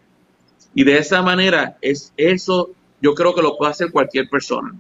[0.74, 4.74] Y de esa manera, es eso yo creo que lo puede hacer cualquier persona.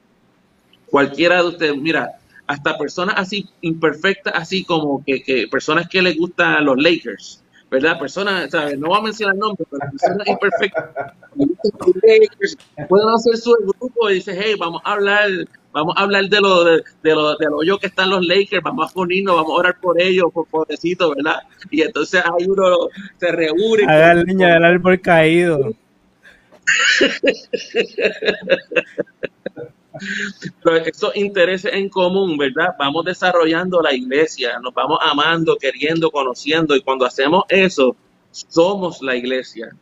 [0.85, 6.17] Cualquiera de ustedes, mira, hasta personas así imperfectas, así como que, que personas que les
[6.17, 7.97] gustan los Lakers, ¿verdad?
[7.97, 8.77] Personas, ¿sabes?
[8.77, 11.13] No voy a mencionar nombres, pero personas imperfectas
[12.89, 15.29] pueden hacer su grupo y dice, hey, vamos a hablar,
[15.71, 18.61] vamos a hablar de lo de, de lo de lo yo que están los Lakers,
[18.61, 21.39] vamos a unirnos, vamos a orar por ellos, por pobrecitos, ¿verdad?
[21.69, 23.85] Y entonces hay uno se reúne.
[23.87, 25.73] Haga el niño del árbol caído.
[30.85, 32.75] Esos intereses en común, ¿verdad?
[32.77, 37.95] Vamos desarrollando la iglesia, nos vamos amando, queriendo, conociendo, y cuando hacemos eso,
[38.31, 39.75] somos la iglesia,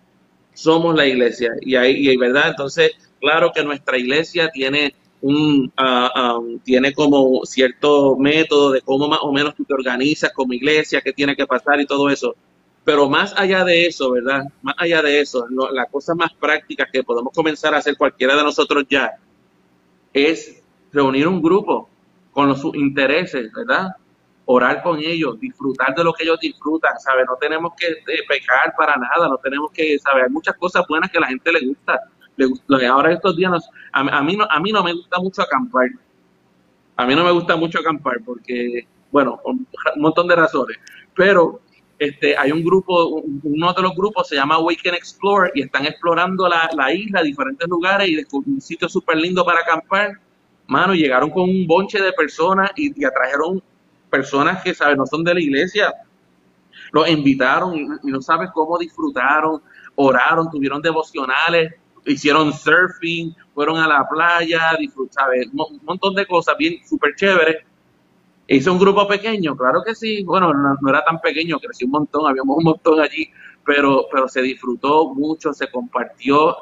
[0.54, 1.52] somos la iglesia.
[1.62, 2.50] Y ahí, ¿verdad?
[2.50, 9.20] Entonces, claro que nuestra iglesia tiene un, ah, tiene como cierto método de cómo más
[9.22, 12.36] o menos tú te organizas como iglesia, qué tiene que pasar y todo eso.
[12.90, 14.46] Pero más allá de eso, ¿verdad?
[14.64, 18.42] Más allá de eso, la cosa más práctica que podemos comenzar a hacer cualquiera de
[18.42, 19.14] nosotros ya
[20.12, 21.88] es reunir un grupo
[22.32, 23.90] con sus intereses, ¿verdad?
[24.46, 27.28] Orar con ellos, disfrutar de lo que ellos disfrutan, ¿sabes?
[27.28, 30.24] No tenemos que eh, pecar para nada, no tenemos que, ¿sabes?
[30.24, 32.02] Hay muchas cosas buenas que a la gente le gusta.
[32.38, 35.90] Le, ahora estos días, a, mí no, a mí no me gusta mucho acampar.
[36.96, 39.68] A mí no me gusta mucho acampar porque, bueno, un
[39.98, 40.80] montón de razones.
[41.14, 41.62] Pero
[42.00, 45.86] este, hay un grupo, uno de los grupos se llama Wake and Explore y están
[45.86, 50.14] explorando la, la isla, diferentes lugares y un sitio súper lindo para acampar.
[50.66, 53.62] Mano, llegaron con un bonche de personas y, atrajeron
[54.10, 54.96] personas que, ¿sabes?
[54.96, 55.94] No son de la iglesia.
[56.94, 59.62] Los invitaron y, no sabes cómo disfrutaron,
[59.96, 61.74] oraron, tuvieron devocionales,
[62.06, 67.66] hicieron surfing, fueron a la playa, disfrutaron, Un montón de cosas bien súper chéveres
[68.52, 69.56] ¿Hizo un grupo pequeño?
[69.56, 70.24] Claro que sí.
[70.24, 73.30] Bueno, no, era tan pequeño, creció un montón, habíamos un montón allí,
[73.64, 76.56] pero, pero se disfrutó mucho, se compartió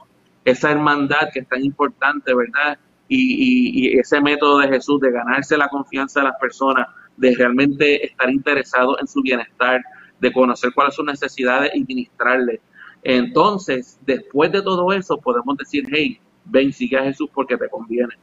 [0.43, 2.77] esa hermandad que es tan importante, ¿verdad?
[3.07, 8.05] Y, y, ese método de Jesús de ganarse la confianza de las personas, de realmente
[8.05, 9.81] estar interesado en su bienestar,
[10.19, 12.59] de conocer cuáles son sus necesidades y ministrarle.
[13.01, 18.13] Entonces, después de todo eso, podemos decir, hey, ven, sigue a Jesús porque te conviene.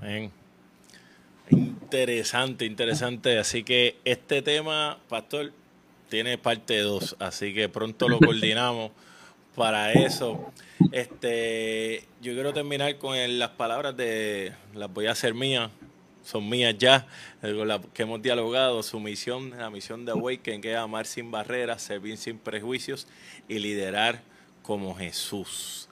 [0.00, 0.30] Amén.
[1.52, 3.38] Interesante, interesante.
[3.38, 5.52] Así que este tema, Pastor,
[6.08, 8.90] tiene parte 2, así que pronto lo coordinamos
[9.54, 10.50] para eso.
[10.92, 15.70] Este, yo quiero terminar con las palabras de, las voy a hacer mías,
[16.24, 17.06] son mías ya,
[17.42, 21.30] con las que hemos dialogado, su misión, la misión de Awaken, que es amar sin
[21.30, 23.06] barreras, servir sin prejuicios
[23.48, 24.22] y liderar
[24.62, 25.88] como Jesús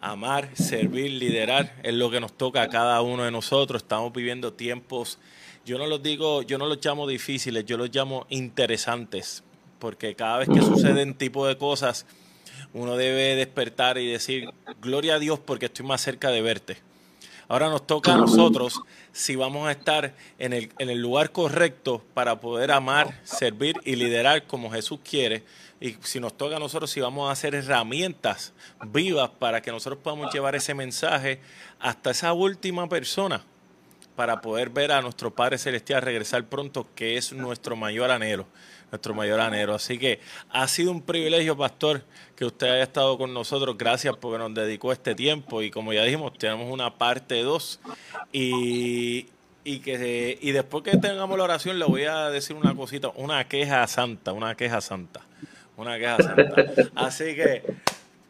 [0.00, 3.82] amar, servir, liderar, es lo que nos toca a cada uno de nosotros.
[3.82, 5.18] Estamos viviendo tiempos,
[5.64, 9.42] yo no los digo, yo no los llamo difíciles, yo los llamo interesantes,
[9.78, 12.06] porque cada vez que suceden tipo de cosas,
[12.72, 14.48] uno debe despertar y decir,
[14.80, 16.78] gloria a Dios porque estoy más cerca de verte.
[17.50, 22.04] Ahora nos toca a nosotros si vamos a estar en el, en el lugar correcto
[22.12, 25.44] para poder amar, servir y liderar como Jesús quiere
[25.80, 28.52] y si nos toca a nosotros, si vamos a hacer herramientas
[28.86, 31.40] vivas para que nosotros podamos llevar ese mensaje
[31.78, 33.42] hasta esa última persona
[34.16, 38.46] para poder ver a nuestro Padre Celestial regresar pronto, que es nuestro mayor anhelo,
[38.90, 39.76] nuestro mayor anhelo.
[39.76, 40.18] Así que
[40.50, 42.02] ha sido un privilegio, pastor,
[42.34, 43.78] que usted haya estado con nosotros.
[43.78, 47.78] Gracias porque nos dedicó este tiempo y como ya dijimos, tenemos una parte 2
[48.32, 49.28] y,
[49.62, 53.46] y que y después que tengamos la oración le voy a decir una cosita, una
[53.46, 55.27] queja santa, una queja santa.
[55.78, 56.64] Una queja santa.
[56.96, 57.62] Así que,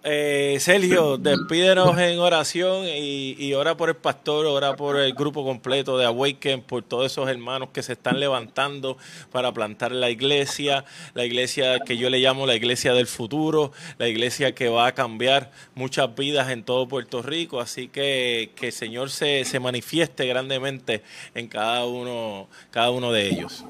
[0.05, 5.45] eh, Sergio, despídenos en oración y, y, ora por el pastor, ora por el grupo
[5.45, 8.99] completo de Awaken, por todos esos hermanos que se están levantando
[9.33, 10.85] para plantar la iglesia,
[11.15, 14.93] la iglesia que yo le llamo la iglesia del futuro, la iglesia que va a
[14.93, 17.61] cambiar muchas vidas en todo Puerto Rico.
[17.61, 21.03] Así que que el Señor se, se manifieste grandemente
[21.35, 23.65] en cada uno, cada uno de ellos.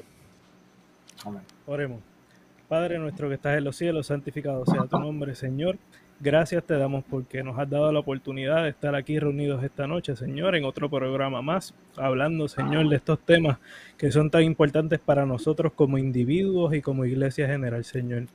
[1.23, 1.43] Amén.
[1.65, 2.08] Oremos.
[2.69, 5.79] Padre nuestro que estás en los cielos, santificado sea tu nombre, Señor.
[6.19, 10.15] Gracias te damos porque nos has dado la oportunidad de estar aquí reunidos esta noche,
[10.15, 13.57] Señor, en otro programa más, hablando, Señor, de estos temas
[13.97, 18.27] que son tan importantes para nosotros como individuos y como iglesia general, Señor.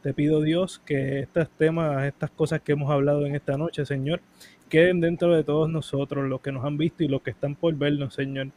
[0.00, 4.22] Te pido, Dios, que estos temas, estas cosas que hemos hablado en esta noche, Señor,
[4.70, 7.74] queden dentro de todos nosotros, los que nos han visto y los que están por
[7.74, 8.52] vernos, Señor,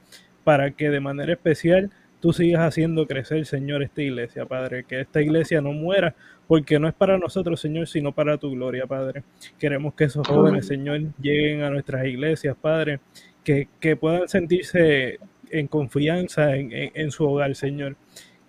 [0.46, 1.92] para que de manera especial
[2.26, 6.16] tú sigas haciendo crecer, Señor, esta iglesia, Padre, que esta iglesia no muera,
[6.48, 9.22] porque no es para nosotros, Señor, sino para tu gloria, Padre.
[9.60, 13.00] Queremos que esos jóvenes, Señor, lleguen a nuestras iglesias, Padre,
[13.44, 15.20] que, puedan sentirse
[15.52, 17.96] en confianza en, su hogar, Señor.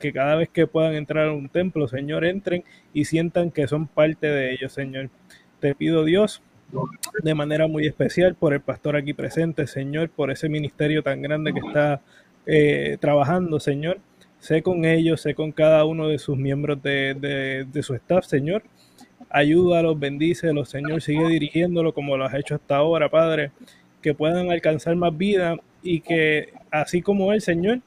[0.00, 3.88] Que cada vez que puedan entrar a un templo, Señor, entren y sientan que son
[3.88, 5.10] parte de ellos, Señor.
[5.60, 6.40] Te pido, Dios,
[7.22, 11.52] de manera muy especial por el pastor aquí presente, Señor, por ese ministerio tan grande
[11.52, 12.00] que está
[12.46, 13.98] eh, trabajando, Señor.
[14.38, 18.62] Sé con ellos, sé con cada uno de sus miembros de, su staff, Señor.
[19.28, 21.02] Ayúdalos, bendícelos, Señor.
[21.02, 23.50] Sigue dirigiéndolo como lo has hecho hasta ahora, Padre.
[24.00, 27.80] Que puedan alcanzar más vida y que, así como Él, Señor,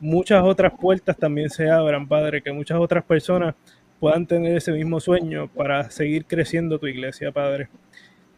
[0.00, 2.42] muchas otras puertas también se abran, Padre.
[2.42, 3.54] Que muchas otras personas
[3.98, 7.68] puedan tener ese mismo sueño para seguir creciendo tu iglesia, Padre.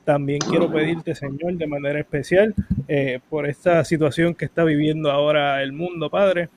[0.04, 2.54] También quiero pedirte, Señor, de manera especial,
[2.88, 6.50] eh, por esta situación que está viviendo ahora el mundo, Padre.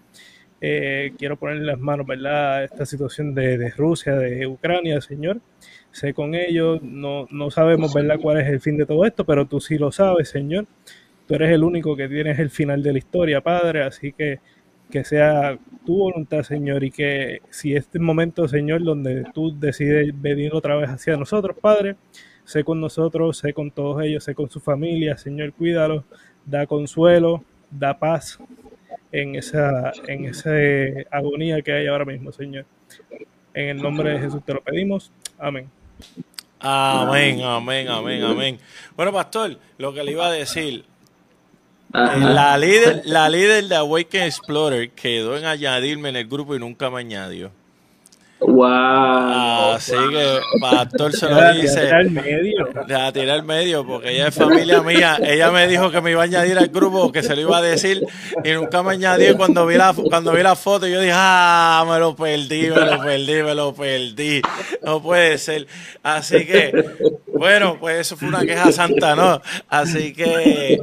[0.59, 5.39] Eh, quiero poner las manos, ¿verdad?, esta situación de, Rusia, de Ucrania, Señor.
[5.91, 9.45] Sé con ellos, no, no sabemos, ¿verdad?, cuál es el fin de todo esto, pero
[9.45, 10.65] tú sí lo sabes, Señor.
[11.27, 14.39] Tú eres el único que tienes el final de la historia, Padre, así que
[14.89, 20.53] que sea tu voluntad, Señor, y que si este momento, Señor, donde tú decides venir
[20.53, 21.95] otra vez hacia nosotros, Padre,
[22.47, 26.05] sé con nosotros, sé con todos ellos, sé con su familia, Señor, cuídalo,
[26.45, 28.39] da consuelo, da paz
[29.11, 30.51] en esa, en esa
[31.11, 32.65] agonía que hay ahora mismo, Señor.
[33.53, 35.11] En el nombre de Jesús te lo pedimos.
[35.37, 35.69] Amén.
[36.61, 38.59] Amén, amén, amén, amén.
[38.95, 40.85] Bueno, pastor, lo que le iba a decir,
[41.91, 46.89] la líder, la líder de Awaken Explorer quedó en añadirme en el grupo y nunca
[46.89, 47.51] me añadió.
[48.39, 49.73] Wow.
[49.73, 51.81] Así que Pastor se lo dice.
[51.81, 52.69] tirar al medio.
[52.95, 55.17] a tirar al medio, porque ella es familia mía.
[55.23, 57.61] Ella me dijo que me iba a añadir al grupo, que se lo iba a
[57.61, 58.05] decir,
[58.43, 59.35] y nunca me añadió.
[59.37, 63.01] Cuando vi la, cuando vi la foto, yo dije, ah, me lo perdí, me lo
[63.01, 64.41] perdí, me lo perdí.
[64.83, 65.65] No puede ser.
[66.03, 66.85] Así que,
[67.33, 69.41] bueno, pues eso fue una queja santa, ¿no?
[69.67, 70.79] Así que.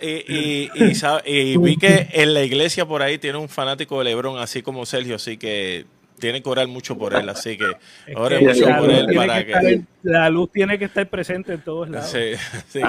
[0.00, 0.92] Y, y, y,
[1.26, 4.86] y vi que en la iglesia por ahí tiene un fanático de Lebron, así como
[4.86, 5.86] Sergio, así que
[6.18, 7.66] tiene que orar mucho por él, así que
[8.14, 9.82] ore mucho por él para que...
[10.02, 12.10] la luz tiene que estar presente en todos lados.
[12.10, 12.34] Sí,
[12.68, 12.80] sí,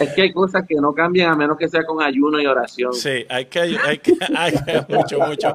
[0.00, 2.92] es que hay cosas que no cambian a menos que sea con ayuno y oración.
[2.92, 5.54] Sí, hay que, hay que, hay que mucho, mucho.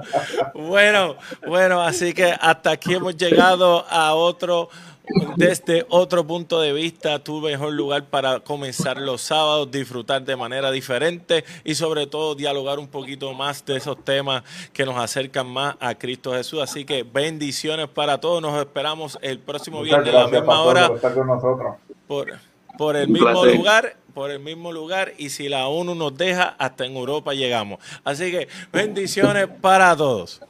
[0.54, 1.16] Bueno,
[1.48, 4.70] bueno, así que hasta aquí hemos llegado a otro
[5.36, 10.72] desde otro punto de vista, tu mejor lugar para comenzar los sábados, disfrutar de manera
[10.72, 15.76] diferente y sobre todo dialogar un poquito más de esos temas que nos acercan más
[15.80, 16.62] a Cristo Jesús.
[16.62, 18.42] Así que bendiciones para todos.
[18.42, 20.92] Nos esperamos el próximo viernes a la misma hora.
[22.08, 22.34] Por,
[22.78, 26.86] por el mismo lugar por el mismo lugar y si la ONU nos deja, hasta
[26.86, 27.80] en Europa llegamos.
[28.06, 30.42] Así que bendiciones para todos.